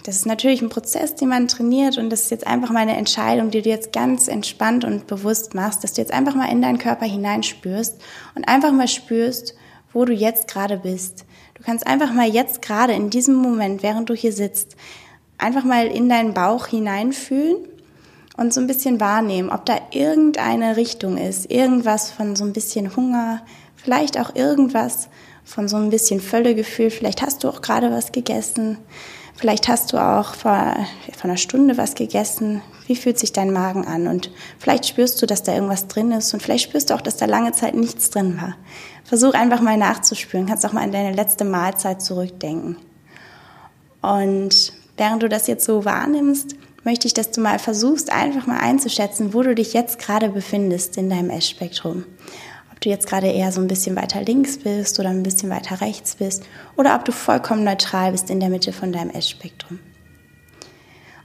das 0.04 0.18
ist 0.18 0.26
natürlich 0.26 0.62
ein 0.62 0.70
Prozess, 0.70 1.16
den 1.16 1.30
man 1.30 1.48
trainiert 1.48 1.98
und 1.98 2.10
das 2.10 2.24
ist 2.24 2.32
jetzt 2.32 2.46
einfach 2.46 2.72
mal 2.72 2.80
eine 2.80 2.98
Entscheidung, 2.98 3.52
die 3.52 3.62
du 3.62 3.70
jetzt 3.70 3.94
ganz 3.94 4.28
entspannt 4.28 4.84
und 4.84 5.08
bewusst 5.08 5.56
machst, 5.56 5.84
dass 5.84 5.94
du 5.94 6.02
jetzt 6.02 6.14
einfach 6.14 6.36
mal 6.36 6.52
in 6.52 6.62
deinen 6.62 6.78
Körper 6.78 7.06
hineinspürst 7.06 8.02
und 8.36 8.48
einfach 8.48 8.74
mal 8.74 8.90
spürst, 8.90 9.56
wo 9.94 10.04
du 10.04 10.14
jetzt 10.14 10.48
gerade 10.48 10.78
bist. 10.78 11.26
Du 11.54 11.64
kannst 11.64 11.88
einfach 11.88 12.14
mal 12.14 12.28
jetzt 12.28 12.62
gerade 12.62 12.94
in 12.94 13.10
diesem 13.10 13.36
Moment, 13.36 13.82
während 13.82 14.10
du 14.10 14.14
hier 14.14 14.34
sitzt, 14.34 14.76
einfach 15.38 15.64
mal 15.64 15.88
in 15.88 16.10
deinen 16.10 16.34
Bauch 16.34 16.68
hineinfühlen 16.68 17.58
und 18.36 18.54
so 18.54 18.60
ein 18.60 18.68
bisschen 18.68 19.00
wahrnehmen, 19.00 19.50
ob 19.50 19.66
da 19.66 19.78
irgendeine 19.92 20.76
Richtung 20.76 21.18
ist, 21.18 21.50
irgendwas 21.50 22.12
von 22.12 22.36
so 22.36 22.44
ein 22.44 22.54
bisschen 22.54 22.96
Hunger, 22.96 23.42
vielleicht 23.76 24.20
auch 24.20 24.36
irgendwas 24.36 25.08
von 25.46 25.68
so 25.68 25.78
ein 25.78 25.90
bisschen 25.90 26.20
Völlegefühl, 26.20 26.90
vielleicht 26.90 27.22
hast 27.22 27.44
du 27.44 27.50
auch 27.50 27.62
gerade 27.62 27.92
was 27.92 28.12
gegessen. 28.12 28.78
Vielleicht 29.36 29.68
hast 29.68 29.92
du 29.92 29.98
auch 29.98 30.36
vor, 30.36 30.76
vor 31.16 31.24
einer 31.24 31.38
Stunde 31.38 31.78
was 31.78 31.96
gegessen. 31.96 32.62
Wie 32.88 32.96
fühlt 32.96 33.18
sich 33.18 33.34
dein 33.34 33.52
Magen 33.52 33.86
an? 33.86 34.08
Und 34.08 34.32
vielleicht 34.60 34.86
spürst 34.86 35.22
du, 35.22 35.26
dass 35.26 35.44
da 35.44 35.54
irgendwas 35.54 35.88
drin 35.88 36.12
ist. 36.12 36.34
Und 36.34 36.42
vielleicht 36.42 36.66
spürst 36.66 36.90
du 36.90 36.94
auch, 36.94 37.02
dass 37.02 37.18
da 37.18 37.26
lange 37.26 37.52
Zeit 37.52 37.76
nichts 37.76 38.10
drin 38.10 38.40
war. 38.40 38.56
Versuch 39.04 39.34
einfach 39.34 39.62
mal 39.62 39.78
nachzuspüren. 39.78 40.46
Kannst 40.46 40.66
auch 40.66 40.74
mal 40.74 40.84
an 40.84 40.92
deine 40.92 41.14
letzte 41.14 41.46
Mahlzeit 41.46 42.02
zurückdenken. 42.02 42.78
Und 44.02 44.74
während 44.98 45.24
du 45.24 45.30
das 45.30 45.48
jetzt 45.48 45.66
so 45.66 45.84
wahrnimmst, 45.86 46.56
möchte 46.84 47.08
ich, 47.08 47.14
dass 47.14 47.32
du 47.32 47.42
mal 47.42 47.60
versuchst, 47.60 48.12
einfach 48.12 48.46
mal 48.46 48.60
einzuschätzen, 48.60 49.34
wo 49.34 49.42
du 49.42 49.56
dich 49.56 49.74
jetzt 49.74 50.00
gerade 50.00 50.30
befindest 50.30 50.98
in 50.98 51.10
deinem 51.10 51.30
Essspektrum 51.30 52.06
du 52.86 52.90
jetzt 52.90 53.08
gerade 53.08 53.28
eher 53.28 53.52
so 53.52 53.62
ein 53.62 53.68
bisschen 53.68 53.96
weiter 53.96 54.22
links 54.22 54.58
bist 54.58 55.00
oder 55.00 55.10
ein 55.10 55.24
bisschen 55.24 55.50
weiter 55.50 55.82
rechts 55.82 56.16
bist 56.16 56.44
oder 56.76 56.96
ob 56.96 57.06
du 57.06 57.12
vollkommen 57.12 57.64
neutral 57.64 58.12
bist 58.12 58.30
in 58.30 58.40
der 58.40 58.50
Mitte 58.50 58.74
von 58.74 58.92
deinem 58.92 59.10
Essspektrum. 59.10 59.80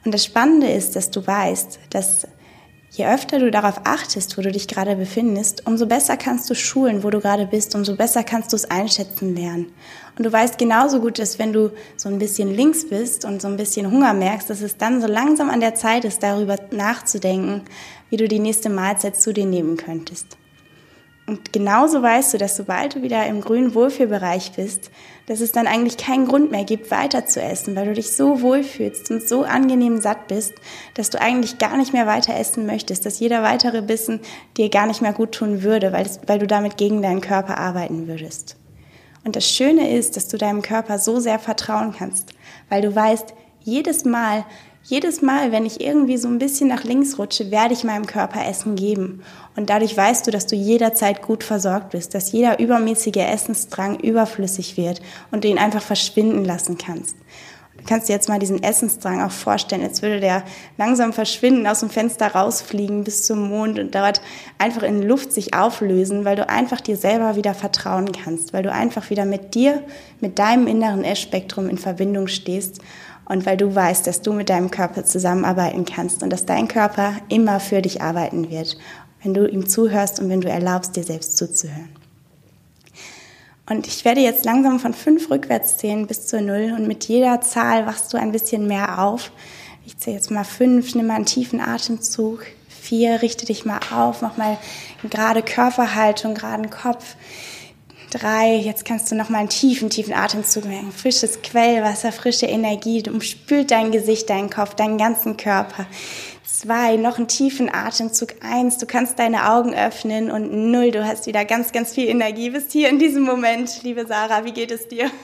Und 0.05 0.15
das 0.15 0.25
Spannende 0.25 0.69
ist, 0.69 0.97
dass 0.97 1.11
du 1.11 1.27
weißt, 1.27 1.81
dass 1.91 2.27
je 2.91 3.07
öfter 3.07 3.39
du 3.39 3.51
darauf 3.51 3.83
achtest, 3.85 4.39
wo 4.39 4.43
du 4.43 4.51
dich 4.51 4.67
gerade 4.67 4.97
befindest, 4.97 5.67
umso 5.67 5.87
besser 5.87 6.17
kannst 6.17 6.49
du 6.49 6.55
schulen, 6.55 7.03
wo 7.03 7.11
du 7.11 7.21
gerade 7.21 7.47
bist, 7.47 7.75
umso 7.75 7.95
besser 7.95 8.25
kannst 8.25 8.53
du 8.53 8.57
es 8.57 8.71
einschätzen 8.71 9.37
lernen. 9.37 9.67
Und 10.17 10.25
du 10.25 10.33
weißt 10.33 10.57
genauso 10.57 11.01
gut, 11.01 11.19
dass 11.19 11.39
wenn 11.39 11.53
du 11.53 11.73
so 11.97 12.09
ein 12.09 12.19
bisschen 12.19 12.55
links 12.55 12.89
bist 12.89 13.25
und 13.25 13.43
so 13.43 13.49
ein 13.49 13.57
bisschen 13.57 13.91
Hunger 13.91 14.15
merkst, 14.15 14.49
dass 14.49 14.63
es 14.63 14.79
dann 14.79 15.01
so 15.01 15.07
langsam 15.07 15.51
an 15.51 15.61
der 15.61 15.75
Zeit 15.75 16.05
ist, 16.05 16.23
darüber 16.23 16.57
nachzudenken, 16.71 17.63
wie 18.09 18.17
du 18.17 18.27
die 18.27 18.41
nächste 18.41 18.71
Mahlzeit 18.71 19.21
zu 19.21 19.35
dir 19.35 19.45
nehmen 19.45 19.77
könntest. 19.77 20.38
Und 21.29 21.53
genauso 21.53 22.03
weißt 22.03 22.33
du, 22.33 22.39
dass 22.39 22.57
sobald 22.57 22.95
du 22.95 23.03
wieder 23.03 23.27
im 23.27 23.43
grünen 23.43 23.75
Wohlfühlbereich 23.75 24.53
bist, 24.53 24.91
dass 25.27 25.43
es 25.43 25.53
dann 25.53 25.67
eigentlich 25.67 25.99
keinen 25.99 26.27
Grund 26.27 26.51
mehr 26.51 26.65
gibt, 26.65 26.91
weiter 26.91 27.27
zu 27.27 27.43
essen, 27.43 27.77
weil 27.77 27.85
du 27.85 27.93
dich 27.93 28.13
so 28.13 28.41
wohlfühlst 28.41 29.11
und 29.11 29.29
so 29.29 29.43
angenehm 29.43 30.01
satt 30.01 30.27
bist, 30.29 30.55
dass 30.95 31.11
du 31.11 31.21
eigentlich 31.21 31.59
gar 31.59 31.77
nicht 31.77 31.93
mehr 31.93 32.07
weiter 32.07 32.35
essen 32.35 32.65
möchtest, 32.65 33.05
dass 33.05 33.21
jeder 33.21 33.43
weitere 33.43 33.83
Bissen 33.83 34.21
dir 34.57 34.71
gar 34.71 34.87
nicht 34.87 35.03
mehr 35.03 35.13
gut 35.13 35.33
tun 35.33 35.63
würde, 35.63 35.93
weil, 35.93 36.07
es, 36.07 36.19
weil 36.27 36.39
du 36.39 36.47
damit 36.47 36.79
gegen 36.79 37.03
deinen 37.03 37.21
Körper 37.21 37.59
arbeiten 37.59 38.09
würdest. 38.09 38.57
Und 39.23 39.37
das 39.37 39.47
Schöne 39.47 39.95
ist, 39.95 40.17
dass 40.17 40.29
du 40.29 40.39
deinem 40.39 40.63
Körper 40.63 40.99
so 40.99 41.21
sehr 41.21 41.39
vertrauen 41.39 41.95
kannst, 41.97 42.33
weil 42.71 42.81
du 42.81 42.95
weißt, 42.95 43.35
jedes 43.61 44.07
Mal, 44.07 44.47
jedes 44.89 45.21
Mal, 45.21 45.53
wenn 45.53 45.67
ich 45.67 45.83
irgendwie 45.83 46.17
so 46.17 46.29
ein 46.29 46.39
bisschen 46.39 46.69
nach 46.69 46.83
links 46.83 47.19
rutsche, 47.19 47.51
werde 47.51 47.75
ich 47.75 47.85
meinem 47.85 48.07
Körper 48.07 48.47
Essen 48.49 48.75
geben. 48.75 49.23
Und 49.55 49.69
dadurch 49.69 49.95
weißt 49.95 50.27
du, 50.27 50.31
dass 50.31 50.47
du 50.47 50.57
jederzeit 50.57 51.21
gut 51.21 51.45
versorgt 51.45 51.91
bist, 51.91 52.15
dass 52.15 52.33
jeder 52.33 52.59
übermäßige 52.59 53.17
Essensdrang 53.17 54.01
überflüssig 54.01 54.79
wird 54.79 55.03
und 55.31 55.45
du 55.45 55.49
ihn 55.49 55.59
einfach 55.59 55.83
verschwinden 55.83 56.43
lassen 56.43 56.79
kannst. 56.79 57.17
Du 57.77 57.85
kannst 57.85 58.09
dir 58.09 58.15
jetzt 58.15 58.31
mal 58.31 58.39
diesen 58.39 58.63
Essensdrang 58.63 59.23
auch 59.23 59.31
vorstellen, 59.31 59.83
als 59.83 60.01
würde 60.01 60.21
der 60.21 60.43
langsam 60.79 61.13
verschwinden, 61.13 61.67
aus 61.67 61.81
dem 61.81 61.91
Fenster 61.91 62.27
rausfliegen 62.29 63.05
bis 63.05 63.25
zum 63.27 63.49
Mond 63.49 63.79
und 63.79 63.95
dort 63.95 64.23
einfach 64.57 64.83
in 64.83 65.03
Luft 65.03 65.33
sich 65.33 65.55
auflösen, 65.55 66.25
weil 66.25 66.37
du 66.37 66.49
einfach 66.49 66.81
dir 66.81 66.97
selber 66.97 67.37
wieder 67.37 67.55
vertrauen 67.55 68.11
kannst, 68.13 68.55
weil 68.55 68.63
du 68.63 68.73
einfach 68.73 69.11
wieder 69.11 69.27
mit 69.27 69.55
dir, 69.55 69.83
mit 70.21 70.39
deinem 70.39 70.67
inneren 70.67 71.05
Essspektrum 71.05 71.69
in 71.69 71.79
Verbindung 71.79 72.27
stehst 72.27 72.81
und 73.29 73.45
weil 73.45 73.57
du 73.57 73.75
weißt, 73.75 74.07
dass 74.07 74.23
du 74.23 74.33
mit 74.33 74.49
deinem 74.49 74.71
Körper 74.71 75.05
zusammenarbeiten 75.05 75.85
kannst 75.85 76.23
und 76.23 76.31
dass 76.31 76.47
dein 76.47 76.67
Körper 76.67 77.13
immer 77.29 77.61
für 77.61 77.83
dich 77.83 78.01
arbeiten 78.01 78.51
wird, 78.51 78.79
wenn 79.23 79.35
du 79.35 79.47
ihm 79.47 79.69
zuhörst 79.69 80.19
und 80.19 80.31
wenn 80.31 80.41
du 80.41 80.49
erlaubst, 80.49 80.97
dir 80.97 81.05
selbst 81.05 81.37
zuzuhören. 81.37 81.91
Und 83.69 83.87
ich 83.87 84.07
werde 84.07 84.23
jetzt 84.23 84.47
langsam 84.47 84.81
von 84.81 84.95
fünf 84.95 85.31
rückwärts 85.31 85.77
zählen 85.77 86.07
bis 86.07 86.27
zur 86.27 86.41
Null 86.41 86.73
und 86.75 86.89
mit 86.89 87.05
jeder 87.05 87.43
Zahl 87.43 87.85
wachst 87.85 88.15
du 88.15 88.19
ein 88.19 88.33
bisschen 88.33 88.67
mehr 88.67 88.99
auf. 88.99 89.31
Ich 89.85 89.99
zähle 89.99 90.17
jetzt 90.17 90.31
mal 90.31 90.45
fünf, 90.45 90.95
nimm 90.95 91.07
mal 91.07 91.17
einen 91.17 91.27
tiefen 91.27 91.61
Atemzug. 91.61 92.47
Vier, 92.69 93.21
richte 93.21 93.45
dich 93.45 93.67
mal 93.67 93.81
auf, 93.95 94.23
mach 94.23 94.39
mal 94.39 94.57
gerade 95.11 95.43
Körperhaltung, 95.43 96.33
geraden 96.33 96.71
Kopf 96.71 97.17
drei, 98.11 98.57
jetzt 98.57 98.85
kannst 98.85 99.11
du 99.11 99.15
noch 99.15 99.29
mal 99.29 99.39
einen 99.39 99.49
tiefen, 99.49 99.91
tiefen 99.91 100.15
Atemzug 100.15 100.65
merken. 100.65 100.93
Frisches 100.93 101.43
Quellwasser, 101.43 102.13
frische 102.13 102.47
Energie, 102.47 103.03
du 103.03 103.11
umspült 103.11 103.71
dein 103.71 103.93
Gesicht, 103.93 104.31
deinen 104.31 104.51
Kopf, 104.51 104.75
deinen 104.75 104.99
ganzen 104.99 105.37
Körper. 105.37 105.87
Zwei, 106.45 106.97
noch 106.97 107.19
einen 107.19 107.29
tiefen 107.29 107.73
Atemzug. 107.73 108.35
Eins, 108.41 108.79
du 108.79 108.87
kannst 108.87 109.19
deine 109.19 109.51
Augen 109.51 109.75
öffnen 109.75 110.31
und 110.31 110.71
null, 110.71 110.91
du 110.91 111.07
hast 111.07 111.27
wieder 111.27 111.45
ganz, 111.45 111.73
ganz 111.73 111.95
viel 111.95 112.09
Energie. 112.09 112.51
Bist 112.51 112.73
hier 112.73 112.89
in 112.89 112.99
diesem 112.99 113.23
Moment, 113.23 113.83
liebe 113.83 114.07
Sarah, 114.07 114.45
wie 114.45 114.53
geht 114.53 114.71
es 114.71 114.89
dir? 114.89 115.11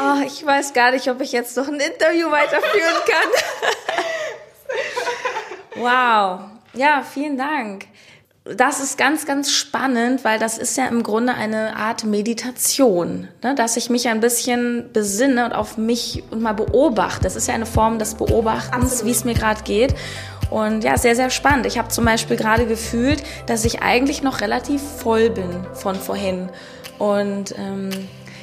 Oh, 0.00 0.22
ich 0.24 0.46
weiß 0.46 0.74
gar 0.74 0.92
nicht, 0.92 1.10
ob 1.10 1.20
ich 1.20 1.32
jetzt 1.32 1.56
noch 1.56 1.66
ein 1.66 1.80
Interview 1.80 2.30
weiterführen 2.30 3.02
kann. 3.04 3.42
wow. 5.82 6.40
Ja, 6.72 7.02
vielen 7.02 7.36
Dank 7.36 7.86
das 8.56 8.80
ist 8.80 8.96
ganz, 8.96 9.26
ganz 9.26 9.50
spannend, 9.52 10.24
weil 10.24 10.38
das 10.38 10.58
ist 10.58 10.76
ja 10.76 10.86
im 10.86 11.02
Grunde 11.02 11.34
eine 11.34 11.76
Art 11.76 12.04
Meditation, 12.04 13.28
ne? 13.42 13.54
dass 13.54 13.76
ich 13.76 13.90
mich 13.90 14.08
ein 14.08 14.20
bisschen 14.20 14.90
besinne 14.92 15.44
und 15.44 15.52
auf 15.52 15.76
mich 15.76 16.22
und 16.30 16.40
mal 16.40 16.54
beobachte. 16.54 17.22
Das 17.22 17.36
ist 17.36 17.48
ja 17.48 17.54
eine 17.54 17.66
Form 17.66 17.98
des 17.98 18.14
Beobachtens, 18.14 19.04
wie 19.04 19.10
es 19.10 19.24
mir 19.24 19.34
gerade 19.34 19.62
geht. 19.64 19.94
Und 20.50 20.82
ja, 20.82 20.96
sehr, 20.96 21.14
sehr 21.14 21.28
spannend. 21.28 21.66
Ich 21.66 21.78
habe 21.78 21.88
zum 21.88 22.06
Beispiel 22.06 22.36
gerade 22.36 22.64
gefühlt, 22.64 23.22
dass 23.46 23.66
ich 23.66 23.82
eigentlich 23.82 24.22
noch 24.22 24.40
relativ 24.40 24.80
voll 24.80 25.28
bin 25.28 25.66
von 25.74 25.94
vorhin. 25.94 26.48
Und 26.98 27.54
ähm, 27.58 27.90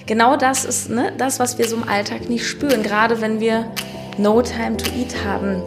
genau 0.05 0.37
das 0.37 0.65
ist 0.65 0.89
ne, 0.89 1.13
das, 1.17 1.39
was 1.39 1.57
wir 1.57 1.67
so 1.67 1.77
im 1.77 1.87
Alltag 1.87 2.29
nicht 2.29 2.45
spüren. 2.45 2.83
Gerade 2.83 3.21
wenn 3.21 3.39
wir 3.39 3.71
No 4.17 4.41
Time 4.43 4.77
to 4.77 4.85
Eat 4.91 5.15
haben 5.25 5.63